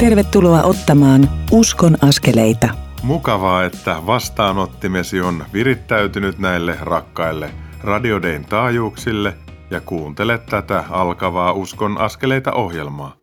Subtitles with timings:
[0.00, 2.68] Tervetuloa ottamaan Uskon askeleita.
[3.02, 7.50] Mukavaa, että vastaanottimesi on virittäytynyt näille rakkaille
[7.84, 9.36] radiodein taajuuksille
[9.70, 13.16] ja kuuntelet tätä alkavaa Uskon askeleita ohjelmaa.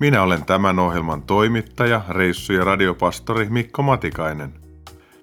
[0.00, 4.54] Minä olen tämän ohjelman toimittaja, reissu- ja radiopastori Mikko Matikainen.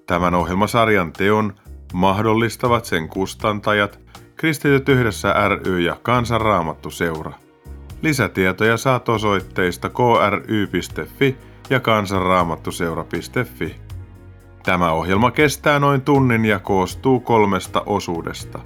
[0.06, 1.54] Tämän ohjelmasarjan teon
[1.92, 4.00] mahdollistavat sen kustantajat,
[4.36, 7.41] Kristityt yhdessä ry ja Kansanraamattu seura.
[8.02, 11.36] Lisätietoja saat osoitteista kry.fi
[11.70, 13.76] ja kansanraamattuseura.fi.
[14.62, 18.60] Tämä ohjelma kestää noin tunnin ja koostuu kolmesta osuudesta.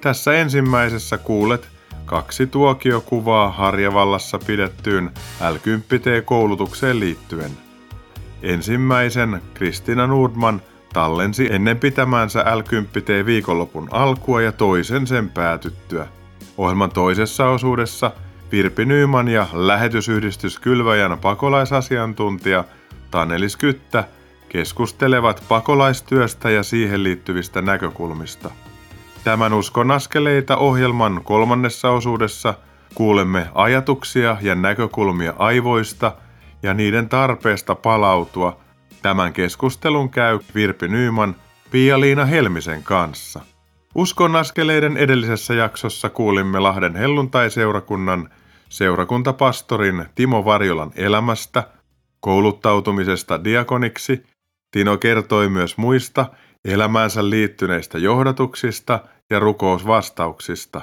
[0.00, 1.68] Tässä ensimmäisessä kuulet
[2.04, 7.50] kaksi tuokiokuvaa Harjavallassa pidettyyn L10T-koulutukseen liittyen.
[8.42, 16.06] Ensimmäisen Kristina Nordman tallensi ennen pitämänsä L10T viikonlopun alkua ja toisen sen päätyttyä.
[16.58, 18.10] Ohjelman toisessa osuudessa–
[18.52, 22.64] Virpi Nyyman ja lähetysyhdistys Kylväjän pakolaisasiantuntija
[23.10, 24.04] Tanelis Kyttä
[24.48, 28.50] keskustelevat pakolaistyöstä ja siihen liittyvistä näkökulmista.
[29.24, 32.54] Tämän Uskon askeleita ohjelman kolmannessa osuudessa
[32.94, 36.12] kuulemme ajatuksia ja näkökulmia aivoista
[36.62, 38.60] ja niiden tarpeesta palautua.
[39.02, 41.36] Tämän keskustelun käy Virpi Nyyman
[41.70, 43.40] Pia-Liina Helmisen kanssa.
[43.94, 48.30] Uskon askeleiden edellisessä jaksossa kuulimme Lahden helluntai-seurakunnan
[48.68, 51.64] seurakuntapastorin Timo Varjolan elämästä,
[52.20, 54.22] kouluttautumisesta diakoniksi.
[54.70, 56.26] Tino kertoi myös muista
[56.64, 60.80] elämäänsä liittyneistä johdatuksista ja rukousvastauksista.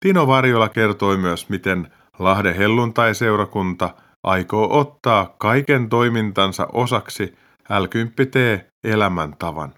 [0.00, 7.34] Tino Varjola kertoi myös, miten Lahden helluntai-seurakunta aikoo ottaa kaiken toimintansa osaksi
[7.68, 7.84] l
[8.84, 9.74] elämäntavan.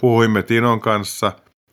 [0.00, 1.32] Puhuimme Tinon kanssa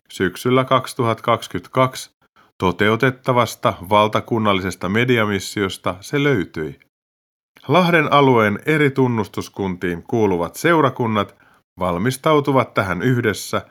[0.09, 2.12] syksyllä 2022
[2.58, 6.80] toteutettavasta valtakunnallisesta mediamissiosta se löytyi.
[7.68, 11.36] Lahden alueen eri tunnustuskuntiin kuuluvat seurakunnat
[11.80, 13.62] valmistautuvat tähän yhdessä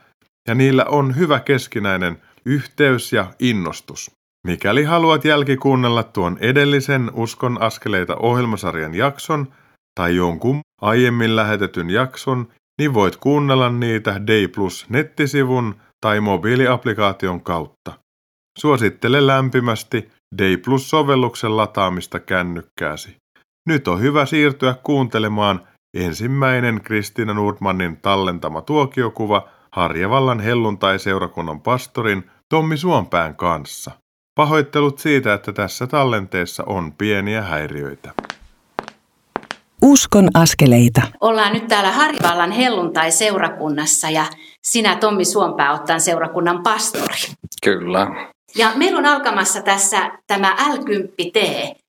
[0.48, 4.10] ja niillä on hyvä keskinäinen yhteys ja innostus.
[4.46, 9.52] Mikäli haluat jälkikuunnella tuon edellisen Uskon askeleita ohjelmasarjan jakson
[9.94, 17.92] tai jonkun aiemmin lähetetyn jakson, niin voit kuunnella niitä Day Plus nettisivun tai mobiiliaplikaation kautta.
[18.58, 23.16] Suosittele lämpimästi Day Plus-sovelluksen lataamista kännykkääsi.
[23.68, 25.60] Nyt on hyvä siirtyä kuuntelemaan
[25.96, 33.90] ensimmäinen Kristiina Nordmanin tallentama tuokiokuva Harjavallan helluntai-seurakunnan pastorin Tommi Suompään kanssa.
[34.34, 38.12] Pahoittelut siitä, että tässä tallenteessa on pieniä häiriöitä.
[39.82, 41.02] Uskon askeleita.
[41.20, 44.24] Ollaan nyt täällä Harjavallan helluntai-seurakunnassa ja
[44.62, 47.18] sinä Tommi Suompää ottaa seurakunnan pastori.
[47.62, 48.06] Kyllä.
[48.56, 51.40] Ja meillä on alkamassa tässä tämä L10T,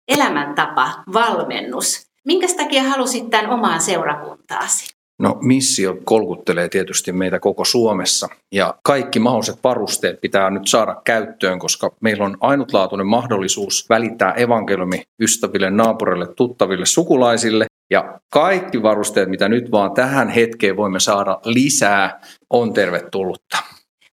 [0.08, 2.06] elämäntapa, valmennus.
[2.26, 4.96] Minkä takia halusit tämän omaan seurakuntaasi?
[5.20, 11.60] No missio kolkuttelee tietysti meitä koko Suomessa ja kaikki mahdolliset varusteet pitää nyt saada käyttöön,
[11.60, 19.50] koska meillä on ainutlaatuinen mahdollisuus välittää evankeliumi ystäville, naapureille, tuttaville, sukulaisille ja kaikki varusteet, mitä
[19.50, 23.58] nyt vaan tähän hetkeen voimme saada lisää, on tervetullutta.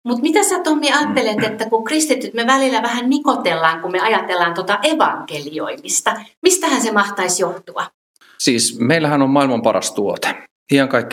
[0.05, 4.55] Mutta mitä sä Tommi ajattelet, että kun kristityt me välillä vähän nikotellaan, kun me ajatellaan
[4.55, 7.87] tota evankelioimista, mistähän se mahtaisi johtua?
[8.39, 10.29] Siis meillähän on maailman paras tuote.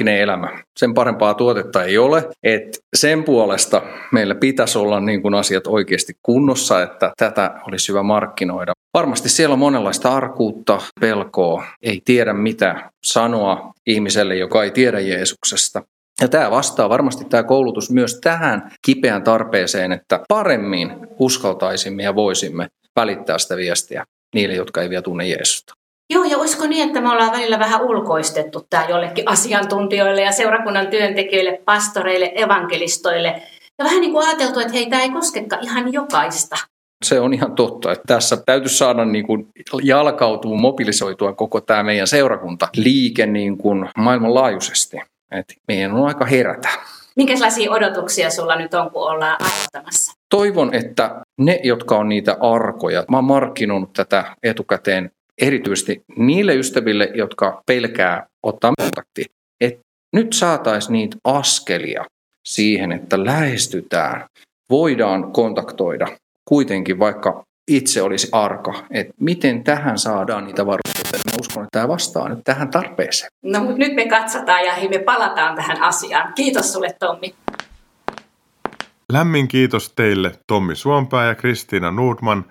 [0.04, 0.50] ne elämä.
[0.78, 2.30] Sen parempaa tuotetta ei ole.
[2.44, 8.04] Et sen puolesta meillä pitäisi olla niin kuin asiat oikeasti kunnossa, että tätä olisi hyvä
[8.04, 8.74] markkinoida.
[8.96, 15.82] Varmasti siellä on monenlaista arkuutta, pelkoa, ei tiedä mitä sanoa ihmiselle, joka ei tiedä Jeesuksesta.
[16.22, 22.68] Ja tämä vastaa varmasti tämä koulutus myös tähän kipeään tarpeeseen, että paremmin uskaltaisimme ja voisimme
[22.96, 25.74] välittää sitä viestiä niille, jotka ei vielä tunne Jeesusta.
[26.10, 30.88] Joo, ja olisiko niin, että me ollaan välillä vähän ulkoistettu tämä jollekin asiantuntijoille ja seurakunnan
[30.88, 33.42] työntekijöille, pastoreille, evankelistoille.
[33.80, 36.56] Ja vähän niin kuin ajateltu, että hei, tämä ei koskekaan ihan jokaista.
[37.04, 39.48] Se on ihan totta, että tässä täytyisi saada niin kuin
[39.84, 44.98] jalkautua, mobilisoitua koko tämä meidän seurakunta liike niin kuin maailmanlaajuisesti.
[45.32, 46.70] Et meidän on aika herätä.
[47.16, 50.14] Minkälaisia odotuksia sulla nyt on, kun ollaan aloittamassa?
[50.30, 57.12] Toivon, että ne, jotka on niitä arkoja, mä oon markkinoinut tätä etukäteen erityisesti niille ystäville,
[57.14, 59.26] jotka pelkää ottaa kontakti,
[59.62, 59.82] että
[60.14, 62.06] nyt saataisiin niitä askelia
[62.48, 64.26] siihen, että lähestytään,
[64.70, 66.08] voidaan kontaktoida
[66.46, 71.32] kuitenkin, vaikka itse olisi arka, että miten tähän saadaan niitä varusteita.
[71.32, 73.30] Mä uskon, että tämä vastaa nyt tähän tarpeeseen.
[73.44, 76.34] No mutta nyt me katsotaan ja me palataan tähän asiaan.
[76.34, 77.36] Kiitos sulle Tommi.
[79.12, 82.46] Lämmin kiitos teille Tommi Suompää ja Kristiina Nordman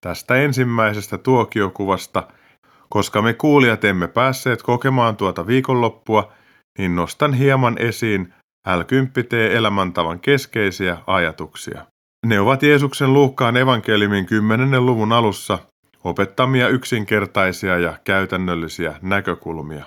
[0.00, 2.28] tästä ensimmäisestä tuokiokuvasta.
[2.88, 6.32] Koska me kuulijat emme päässeet kokemaan tuota viikonloppua,
[6.78, 8.34] niin nostan hieman esiin
[8.68, 11.86] L10T elämäntavan keskeisiä ajatuksia.
[12.26, 14.86] Ne ovat Jeesuksen Luukkaan evankeliumin 10.
[14.86, 15.58] luvun alussa
[16.04, 19.84] opettamia yksinkertaisia ja käytännöllisiä näkökulmia.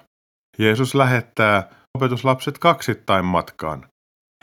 [0.59, 3.85] Jeesus lähettää opetuslapset kaksittain matkaan.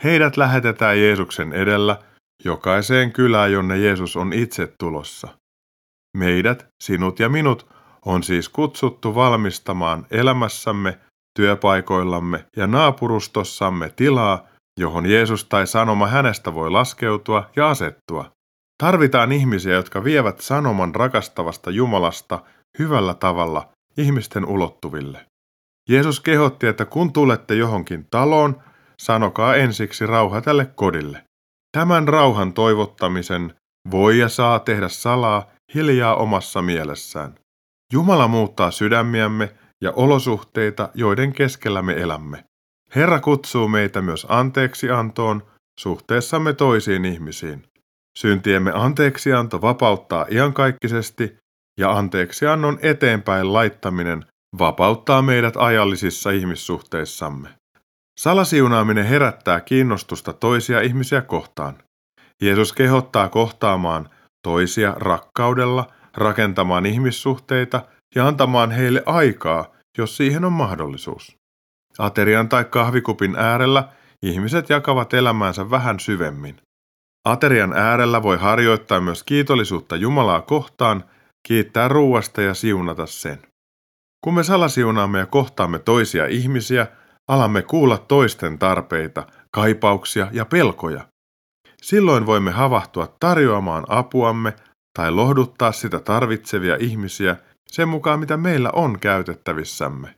[0.03, 1.97] Heidät lähetetään Jeesuksen edellä
[2.45, 5.27] jokaiseen kylään, jonne Jeesus on itse tulossa.
[6.17, 7.67] Meidät, sinut ja minut,
[8.05, 10.99] on siis kutsuttu valmistamaan elämässämme,
[11.35, 14.50] työpaikoillamme ja naapurustossamme tilaa,
[14.81, 18.31] johon Jeesus tai sanoma hänestä voi laskeutua ja asettua.
[18.83, 22.43] Tarvitaan ihmisiä, jotka vievät sanoman rakastavasta Jumalasta
[22.79, 25.25] hyvällä tavalla ihmisten ulottuville.
[25.89, 28.61] Jeesus kehotti, että kun tulette johonkin taloon,
[29.01, 31.23] sanokaa ensiksi rauha tälle kodille.
[31.77, 33.53] Tämän rauhan toivottamisen
[33.91, 37.35] voi ja saa tehdä salaa hiljaa omassa mielessään.
[37.93, 42.43] Jumala muuttaa sydämiämme ja olosuhteita, joiden keskellä me elämme.
[42.95, 45.43] Herra kutsuu meitä myös anteeksi antoon
[45.79, 47.63] suhteessamme toisiin ihmisiin.
[48.17, 51.37] Syntiemme anteeksianto vapauttaa iankaikkisesti
[51.79, 54.25] ja anteeksiannon eteenpäin laittaminen
[54.59, 57.49] vapauttaa meidät ajallisissa ihmissuhteissamme.
[58.19, 61.83] Salasiunaaminen herättää kiinnostusta toisia ihmisiä kohtaan.
[62.41, 64.09] Jeesus kehottaa kohtaamaan
[64.43, 67.81] toisia rakkaudella, rakentamaan ihmissuhteita
[68.15, 71.40] ja antamaan heille aikaa, jos siihen on mahdollisuus.
[71.99, 73.87] Aterian tai kahvikupin äärellä
[74.23, 76.57] ihmiset jakavat elämäänsä vähän syvemmin.
[77.25, 81.03] Aterian äärellä voi harjoittaa myös kiitollisuutta Jumalaa kohtaan,
[81.47, 83.39] kiittää ruuasta ja siunata sen.
[84.23, 86.87] Kun me salasiunaamme ja kohtaamme toisia ihmisiä,
[87.27, 91.07] alamme kuulla toisten tarpeita, kaipauksia ja pelkoja.
[91.81, 94.53] Silloin voimme havahtua tarjoamaan apuamme
[94.97, 97.35] tai lohduttaa sitä tarvitsevia ihmisiä
[97.67, 100.15] sen mukaan, mitä meillä on käytettävissämme.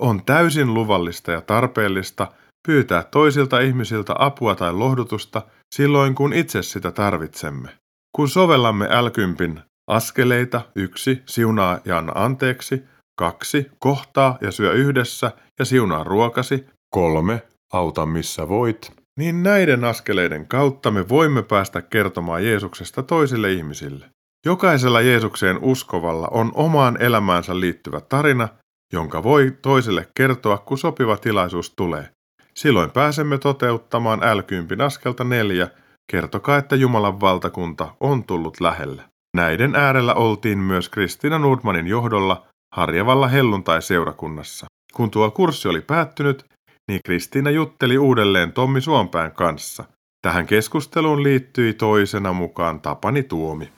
[0.00, 2.26] On täysin luvallista ja tarpeellista
[2.66, 5.42] pyytää toisilta ihmisiltä apua tai lohdutusta
[5.74, 7.68] silloin, kun itse sitä tarvitsemme.
[8.16, 9.60] Kun sovellamme älkympin
[9.90, 12.84] askeleita, yksi, siunaa ja anna anteeksi,
[13.18, 17.42] kaksi, kohtaa ja syö yhdessä ja siunaa ruokasi, kolme,
[17.72, 24.06] auta missä voit, niin näiden askeleiden kautta me voimme päästä kertomaan Jeesuksesta toisille ihmisille.
[24.46, 28.48] Jokaisella Jeesukseen uskovalla on omaan elämäänsä liittyvä tarina,
[28.92, 32.08] jonka voi toiselle kertoa, kun sopiva tilaisuus tulee.
[32.54, 35.68] Silloin pääsemme toteuttamaan L10 askelta neljä,
[36.10, 39.02] kertokaa, että Jumalan valtakunta on tullut lähelle.
[39.36, 44.66] Näiden äärellä oltiin myös Kristina Nordmanin johdolla Harjavalla helluntai-seurakunnassa.
[44.92, 46.44] Kun tuo kurssi oli päättynyt,
[46.88, 49.84] niin Kristiina jutteli uudelleen Tommi Suompään kanssa.
[50.22, 53.72] Tähän keskusteluun liittyi toisena mukaan Tapani Tuomi.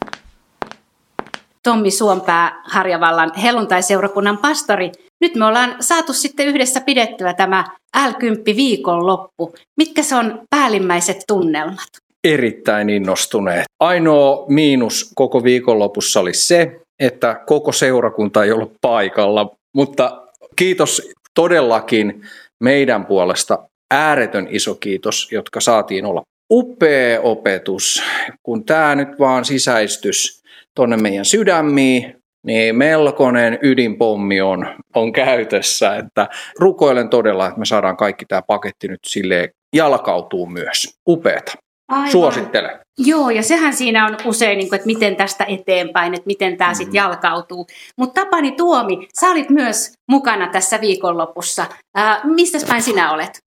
[1.62, 4.92] Tommi Suompää, Harjavallan helluntai-seurakunnan pastori.
[5.20, 7.64] Nyt me ollaan saatu sitten yhdessä pidettyä tämä
[7.96, 9.54] L10 viikonloppu.
[9.76, 11.88] Mitkä se on päällimmäiset tunnelmat?
[12.24, 13.64] Erittäin innostuneet.
[13.80, 20.22] Ainoa miinus koko viikonlopussa oli se, että koko seurakunta ei ollut paikalla, mutta
[20.56, 22.22] kiitos todellakin
[22.64, 23.58] meidän puolesta
[23.90, 26.22] ääretön iso kiitos, jotka saatiin olla.
[26.52, 28.02] Upea opetus,
[28.42, 30.41] kun tämä nyt vaan sisäistys
[30.74, 35.96] tuonne meidän sydämiin, niin melkoinen ydinpommi on, on käytössä.
[35.96, 40.98] Että rukoilen todella, että me saadaan kaikki tämä paketti nyt sille jalkautuu myös.
[41.08, 41.52] Upeeta.
[41.88, 42.10] Aivan.
[42.10, 42.80] Suosittelen.
[42.98, 46.70] Joo, ja sehän siinä on usein, niin kuin, että miten tästä eteenpäin, että miten tämä
[46.70, 46.76] mm-hmm.
[46.76, 47.66] sitten jalkautuu.
[47.98, 51.66] Mutta Tapani Tuomi, sä olit myös mukana tässä viikonlopussa.
[51.98, 53.38] Äh, mistä päin sinä olet?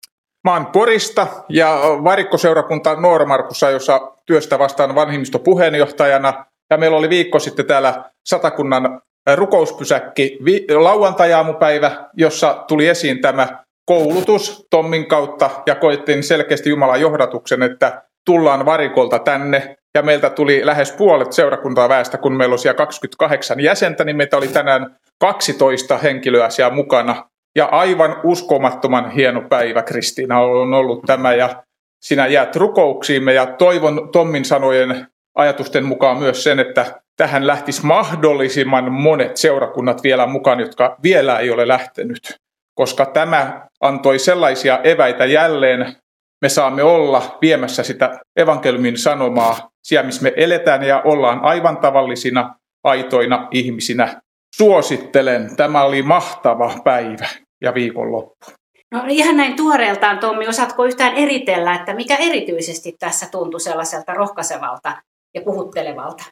[0.44, 6.46] Mä oon Porista ja varikkoseurakunta Noormarkussa, jossa työstä vastaan vanhimmistopuheenjohtajana.
[6.69, 9.01] Ja meillä oli viikko sitten täällä Satakunnan
[9.36, 10.38] rukouspysäkki
[10.75, 18.65] lauantajaamupäivä, jossa tuli esiin tämä koulutus Tommin kautta ja koettiin selkeästi Jumalan johdatuksen, että tullaan
[18.65, 24.03] varikolta tänne ja meiltä tuli lähes puolet seurakuntaa väestä, kun meillä oli siellä 28 jäsentä,
[24.03, 27.29] niin meitä oli tänään 12 henkilöä siellä mukana.
[27.55, 31.63] Ja aivan uskomattoman hieno päivä, Kristiina, on ollut tämä ja
[32.01, 38.92] sinä jäät rukouksiimme ja toivon Tommin sanojen ajatusten mukaan myös sen, että tähän lähtisi mahdollisimman
[38.92, 42.36] monet seurakunnat vielä mukaan, jotka vielä ei ole lähtenyt,
[42.75, 45.96] koska tämä antoi sellaisia eväitä jälleen
[46.42, 52.56] me saamme olla viemässä sitä evankeliumin sanomaa siellä, missä me eletään ja ollaan aivan tavallisina,
[52.84, 54.22] aitoina ihmisinä.
[54.56, 57.27] Suosittelen, tämä oli mahtava päivä
[57.62, 58.46] ja viikonloppu.
[58.92, 64.98] No ihan näin tuoreeltaan, Tommi, osaatko yhtään eritellä, että mikä erityisesti tässä tuntui sellaiselta rohkaisevalta
[65.36, 66.24] ja puhuttelevalta?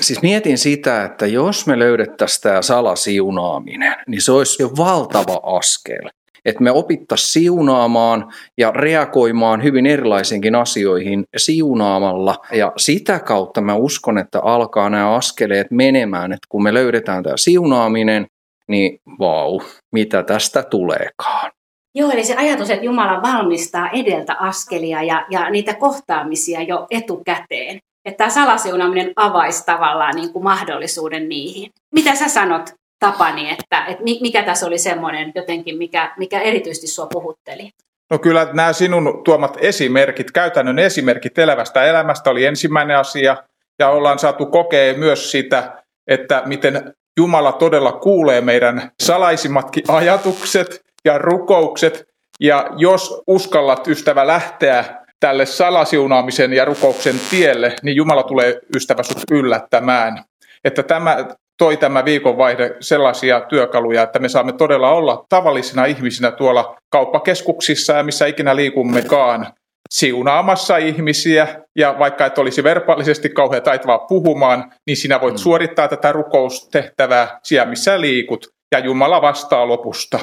[0.00, 6.10] Siis mietin sitä, että jos me löydettäisiin tämä salasiunaaminen, niin se olisi jo valtava askel.
[6.44, 12.36] Että me opittaisiin siunaamaan ja reagoimaan hyvin erilaisiinkin asioihin siunaamalla.
[12.52, 16.32] Ja sitä kautta mä uskon, että alkaa nämä askeleet menemään.
[16.32, 18.26] Että kun me löydetään tämä siunaaminen,
[18.68, 19.60] niin vau,
[19.92, 21.50] mitä tästä tuleekaan.
[21.94, 27.78] Joo, eli se ajatus, että Jumala valmistaa edeltä askelia ja, ja niitä kohtaamisia jo etukäteen.
[28.06, 31.70] Että tämä salasiunaaminen avaisi tavallaan niin kuin mahdollisuuden niihin.
[31.94, 37.06] Mitä sä sanot, Tapani, että, että mikä tässä oli semmoinen jotenkin, mikä, mikä erityisesti sua
[37.06, 37.70] puhutteli?
[38.10, 43.36] No kyllä nämä sinun tuomat esimerkit, käytännön esimerkit elävästä elämästä oli ensimmäinen asia.
[43.78, 51.18] Ja ollaan saatu kokea myös sitä, että miten Jumala todella kuulee meidän salaisimmatkin ajatukset ja
[51.18, 52.08] rukoukset.
[52.40, 59.22] Ja jos uskallat ystävä lähteä tälle salasiunaamisen ja rukouksen tielle, niin Jumala tulee ystävä sut
[59.30, 60.24] yllättämään.
[60.64, 61.26] Että tämä
[61.58, 68.02] toi tämä viikonvaihde sellaisia työkaluja, että me saamme todella olla tavallisina ihmisinä tuolla kauppakeskuksissa ja
[68.02, 69.46] missä ikinä liikummekaan
[69.90, 75.38] siunaamassa ihmisiä, ja vaikka et olisi verbaalisesti kauhean taitavaa puhumaan, niin sinä voit mm.
[75.38, 80.18] suorittaa tätä rukoustehtävää siellä, missä liikut, ja Jumala vastaa lopusta.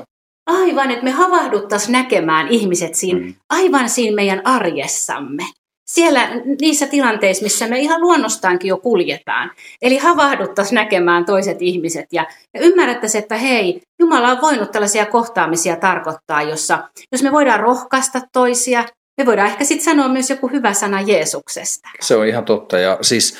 [0.45, 3.33] Aivan, että me havahduttaisiin näkemään ihmiset siinä, mm.
[3.49, 5.43] aivan siinä meidän arjessamme.
[5.89, 6.29] Siellä
[6.61, 9.51] niissä tilanteissa, missä me ihan luonnostaankin jo kuljetaan.
[9.81, 15.75] Eli havahduttaisiin näkemään toiset ihmiset ja, ja ymmärrettäisiin, että hei, Jumala on voinut tällaisia kohtaamisia
[15.75, 18.85] tarkoittaa, jossa jos me voidaan rohkaista toisia,
[19.17, 21.89] me voidaan ehkä sitten sanoa myös joku hyvä sana Jeesuksesta.
[22.01, 23.37] Se on ihan totta ja siis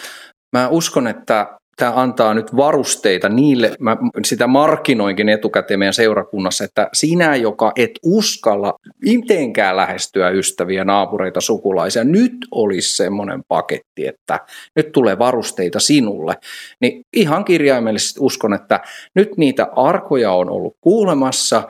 [0.55, 6.89] mä uskon, että tämä antaa nyt varusteita niille, mä sitä markkinoinkin etukäteen meidän seurakunnassa, että
[6.93, 14.39] sinä, joka et uskalla mitenkään lähestyä ystäviä, naapureita, sukulaisia, nyt olisi semmoinen paketti, että
[14.75, 16.35] nyt tulee varusteita sinulle.
[16.79, 18.79] Niin ihan kirjaimellisesti uskon, että
[19.15, 21.63] nyt niitä arkoja on ollut kuulemassa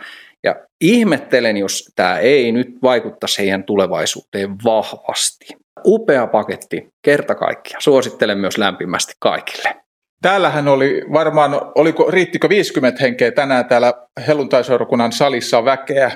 [0.44, 5.46] ja ihmettelen, jos tämä ei nyt vaikuttaisi heidän tulevaisuuteen vahvasti.
[5.86, 7.78] Upea paketti, kerta kaikkia.
[7.80, 9.83] Suosittelen myös lämpimästi kaikille.
[10.24, 13.94] Täällähän oli varmaan, oliko, riittikö 50 henkeä tänään täällä
[14.28, 16.12] helluntaiseurakunnan salissa väkeä.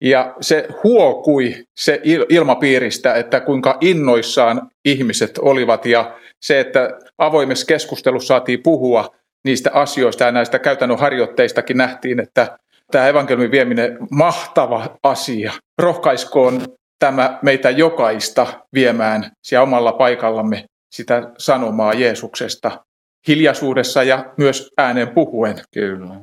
[0.00, 8.26] Ja se huokui se ilmapiiristä, että kuinka innoissaan ihmiset olivat ja se, että avoimessa keskustelussa
[8.26, 9.14] saatiin puhua
[9.44, 12.58] niistä asioista ja näistä käytännön harjoitteistakin nähtiin, että
[12.90, 15.52] tämä evankeliumin vieminen mahtava asia.
[15.78, 16.62] Rohkaiskoon
[16.98, 22.84] tämä meitä jokaista viemään siellä omalla paikallamme sitä sanomaa Jeesuksesta
[23.28, 25.60] hiljaisuudessa ja myös ääneen puhuen.
[25.74, 26.20] Kyllä.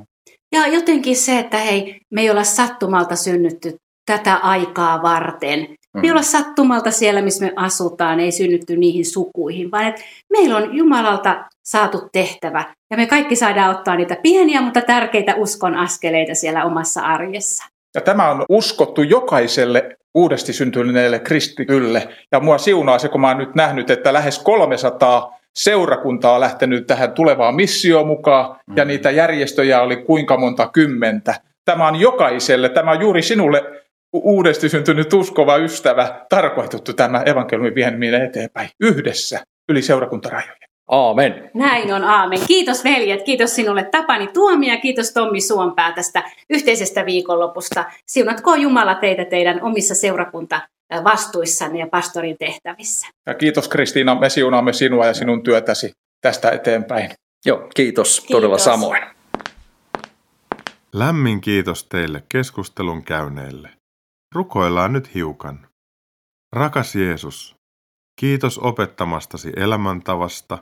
[0.51, 3.75] Ja jotenkin se, että hei, me ei olla sattumalta synnytty
[4.05, 5.59] tätä aikaa varten.
[5.59, 6.11] Me ei mm.
[6.11, 11.45] olla sattumalta siellä, missä me asutaan, ei synnytty niihin sukuihin, vaan että meillä on Jumalalta
[11.63, 12.73] saatu tehtävä.
[12.91, 17.65] Ja me kaikki saadaan ottaa niitä pieniä, mutta tärkeitä uskon askeleita siellä omassa arjessa.
[17.95, 22.09] Ja tämä on uskottu jokaiselle uudesti syntyneelle kristitylle.
[22.31, 26.87] Ja mua siunaa se, kun mä oon nyt nähnyt, että lähes 300 seurakuntaa on lähtenyt
[26.87, 28.87] tähän tulevaan missioon mukaan, ja mm.
[28.87, 31.35] niitä järjestöjä oli kuinka monta kymmentä.
[31.65, 33.63] Tämä on jokaiselle, tämä on juuri sinulle
[34.13, 40.67] uudesti syntynyt uskova ystävä tarkoitettu tämä evankeliumin vieminen eteenpäin yhdessä yli seurakuntarajojen.
[40.87, 41.51] Aamen.
[41.53, 42.39] Näin on, aamen.
[42.47, 47.85] Kiitos veljet, kiitos sinulle Tapani Tuomia, kiitos Tommi Suompää tästä yhteisestä viikonlopusta.
[48.05, 50.61] Siunatkoon Jumala teitä teidän omissa seurakunta
[51.03, 53.07] vastuissanne ja pastorin tehtävissä.
[53.25, 55.91] Ja kiitos Kristiina, me siunaamme sinua ja sinun työtäsi
[56.21, 57.11] tästä eteenpäin.
[57.45, 58.25] Joo, kiitos, kiitos.
[58.31, 59.03] todella samoin.
[60.93, 63.69] Lämmin kiitos teille keskustelun käyneille.
[64.35, 65.67] Rukoillaan nyt hiukan.
[66.53, 67.55] Rakas Jeesus,
[68.19, 70.57] kiitos opettamastasi elämäntavasta,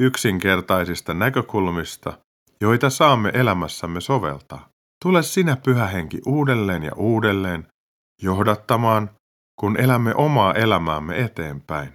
[0.00, 2.18] yksinkertaisista näkökulmista,
[2.60, 4.68] joita saamme elämässämme soveltaa.
[5.02, 7.66] Tule sinä pyhä henki uudelleen ja uudelleen
[8.22, 9.10] johdattamaan
[9.60, 11.92] kun elämme omaa elämäämme eteenpäin.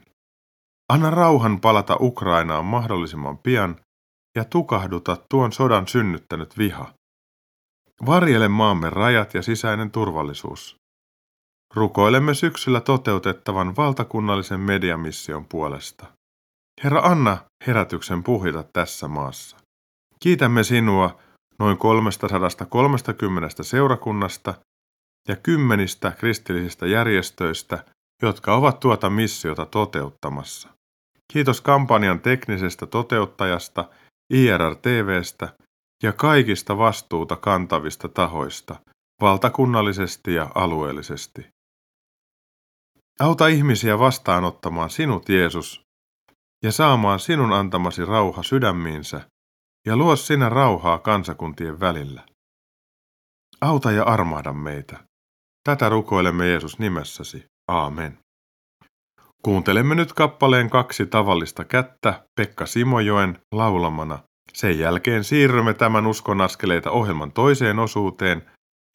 [0.89, 3.75] Anna rauhan palata Ukrainaan mahdollisimman pian
[4.35, 6.93] ja tukahduta tuon sodan synnyttänyt viha.
[8.05, 10.77] Varjele maamme rajat ja sisäinen turvallisuus.
[11.75, 16.05] Rukoilemme syksyllä toteutettavan valtakunnallisen mediamission puolesta.
[16.83, 17.37] Herra, anna
[17.67, 19.57] herätyksen puhita tässä maassa.
[20.19, 21.19] Kiitämme sinua
[21.59, 24.53] noin 330 seurakunnasta
[25.27, 27.86] ja kymmenistä kristillisistä järjestöistä,
[28.22, 30.69] jotka ovat tuota missiota toteuttamassa.
[31.34, 33.89] Kiitos kampanjan teknisestä toteuttajasta,
[34.34, 35.50] IRR-TVstä
[36.03, 38.75] ja kaikista vastuuta kantavista tahoista,
[39.22, 41.48] valtakunnallisesti ja alueellisesti.
[43.19, 45.81] Auta ihmisiä vastaanottamaan sinut, Jeesus,
[46.63, 49.22] ja saamaan sinun antamasi rauha sydämiinsä,
[49.86, 52.25] ja luo sinä rauhaa kansakuntien välillä.
[53.62, 55.06] Auta ja armahda meitä.
[55.67, 57.45] Tätä rukoilemme Jeesus nimessäsi.
[57.67, 58.17] Aamen.
[59.43, 64.19] Kuuntelemme nyt kappaleen kaksi tavallista kättä Pekka Simojoen laulamana.
[64.53, 68.41] Sen jälkeen siirrymme tämän uskon askeleita ohjelman toiseen osuuteen,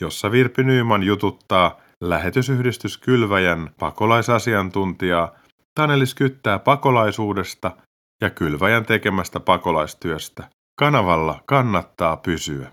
[0.02, 5.32] jossa Virpi Nyyman jututtaa lähetysyhdistys Kylväjän pakolaisasiantuntijaa
[5.74, 7.76] Tanelis Kyttää pakolaisuudesta
[8.22, 10.48] ja Kylväjän tekemästä pakolaistyöstä.
[10.78, 12.72] Kanavalla kannattaa pysyä.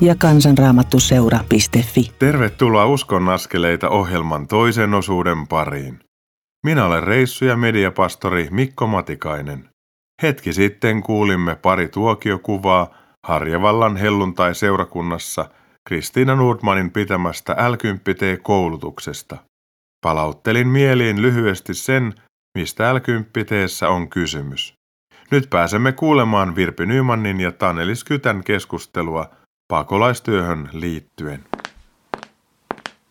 [0.00, 2.10] ja kansanraamattuseura.fi.
[2.18, 5.98] Tervetuloa Uskon askeleita ohjelman toisen osuuden pariin.
[6.66, 9.68] Minä olen reissu- ja mediapastori Mikko Matikainen.
[10.22, 12.94] Hetki sitten kuulimme pari tuokiokuvaa
[13.26, 15.50] Harjavallan helluntai-seurakunnassa
[15.88, 17.74] Kristiina Nordmanin pitämästä l
[18.42, 19.36] koulutuksesta
[20.06, 22.14] Palauttelin mieliin lyhyesti sen,
[22.58, 22.98] mistä l
[23.88, 24.74] on kysymys.
[25.30, 29.30] Nyt pääsemme kuulemaan Virpi Nymanin ja Tanelis Kytän keskustelua
[29.68, 31.44] pakolaistyöhön liittyen.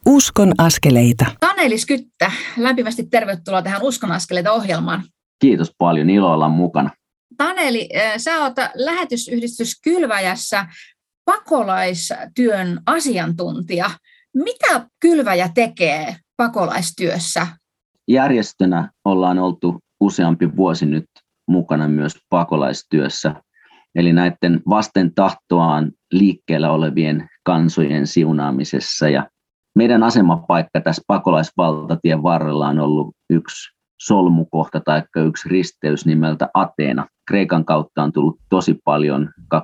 [0.05, 1.25] Uskon askeleita.
[1.39, 5.03] Tanelis Kyttä, lämpimästi tervetuloa tähän Uskon askeleita ohjelmaan.
[5.39, 6.89] Kiitos paljon, ilo olla mukana.
[7.37, 10.65] Taneli, eh, sä oot lähetysyhdistys Kylväjässä
[11.25, 13.91] pakolaistyön asiantuntija.
[14.35, 17.47] Mitä Kylväjä tekee pakolaistyössä?
[18.07, 21.05] Järjestönä ollaan oltu useampi vuosi nyt
[21.47, 23.35] mukana myös pakolaistyössä.
[23.95, 29.09] Eli näiden vasten tahtoaan liikkeellä olevien kansojen siunaamisessa.
[29.09, 29.29] Ja
[29.75, 37.07] meidän asemapaikka tässä pakolaisvaltatien varrella on ollut yksi solmukohta tai yksi risteys nimeltä Ateena.
[37.27, 39.57] Kreikan kautta on tullut tosi paljon 2015-2016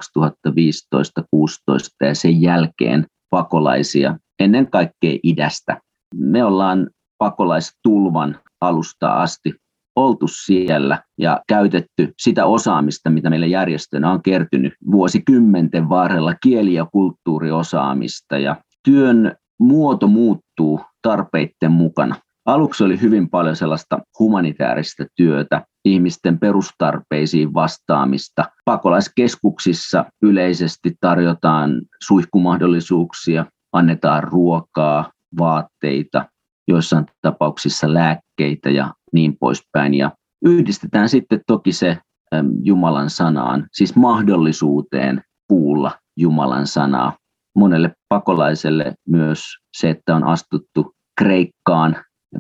[2.01, 5.81] ja sen jälkeen pakolaisia ennen kaikkea idästä.
[6.15, 9.53] Me ollaan pakolaistulvan alusta asti
[9.95, 16.85] oltu siellä ja käytetty sitä osaamista, mitä meillä järjestönä on kertynyt vuosikymmenten varrella, kieli- ja
[16.85, 18.37] kulttuuriosaamista.
[18.37, 22.15] Ja työn muoto muuttuu tarpeiden mukana.
[22.45, 28.45] Aluksi oli hyvin paljon sellaista humanitaarista työtä, ihmisten perustarpeisiin vastaamista.
[28.65, 36.25] Pakolaiskeskuksissa yleisesti tarjotaan suihkumahdollisuuksia, annetaan ruokaa, vaatteita,
[36.71, 39.93] joissain tapauksissa lääkkeitä ja niin poispäin.
[39.93, 40.11] Ja
[40.45, 41.97] yhdistetään sitten toki se
[42.63, 47.13] Jumalan sanaan, siis mahdollisuuteen kuulla Jumalan sanaa.
[47.55, 49.43] Monelle pakolaiselle myös
[49.77, 51.95] se, että on astuttu Kreikkaan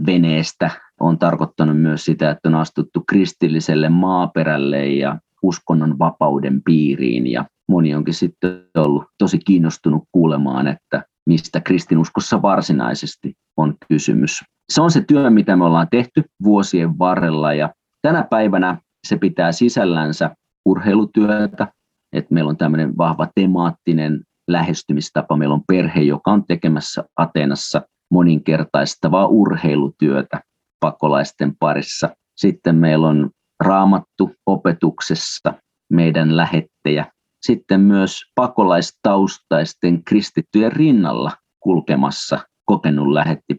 [0.05, 7.27] veneestä, on tarkoittanut myös sitä, että on astuttu kristilliselle maaperälle ja uskonnon vapauden piiriin.
[7.27, 14.43] Ja moni onkin sitten ollut tosi kiinnostunut kuulemaan, että mistä kristinuskossa varsinaisesti on kysymys.
[14.71, 19.51] Se on se työ, mitä me ollaan tehty vuosien varrella ja tänä päivänä se pitää
[19.51, 21.67] sisällänsä urheilutyötä,
[22.13, 25.37] että meillä on tämmöinen vahva temaattinen lähestymistapa.
[25.37, 27.81] Meillä on perhe, joka on tekemässä Atenassa
[28.11, 30.41] moninkertaistavaa urheilutyötä
[30.79, 32.09] pakolaisten parissa.
[32.37, 33.29] Sitten meillä on
[33.63, 35.53] raamattu opetuksessa
[35.91, 37.05] meidän lähettejä.
[37.41, 43.07] Sitten myös pakolaistaustaisten kristittyjen rinnalla kulkemassa kokenut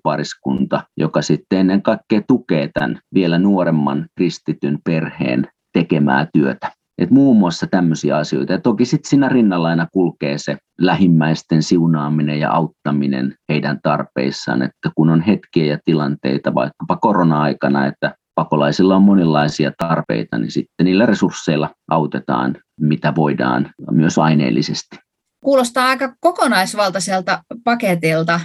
[0.03, 6.73] pariskunta, joka sitten ennen kaikkea tukee tämän vielä nuoremman kristityn perheen tekemää työtä.
[6.99, 8.53] Et muun muassa tämmöisiä asioita.
[8.53, 14.91] Ja toki sitten siinä rinnalla aina kulkee se lähimmäisten siunaaminen ja auttaminen heidän tarpeissaan, että
[14.95, 21.07] kun on hetkiä ja tilanteita vaikkapa korona-aikana, että pakolaisilla on monenlaisia tarpeita, niin sitten niillä
[21.07, 24.97] resursseilla autetaan, mitä voidaan myös aineellisesti.
[25.45, 28.41] Kuulostaa aika kokonaisvaltaiselta paketilta.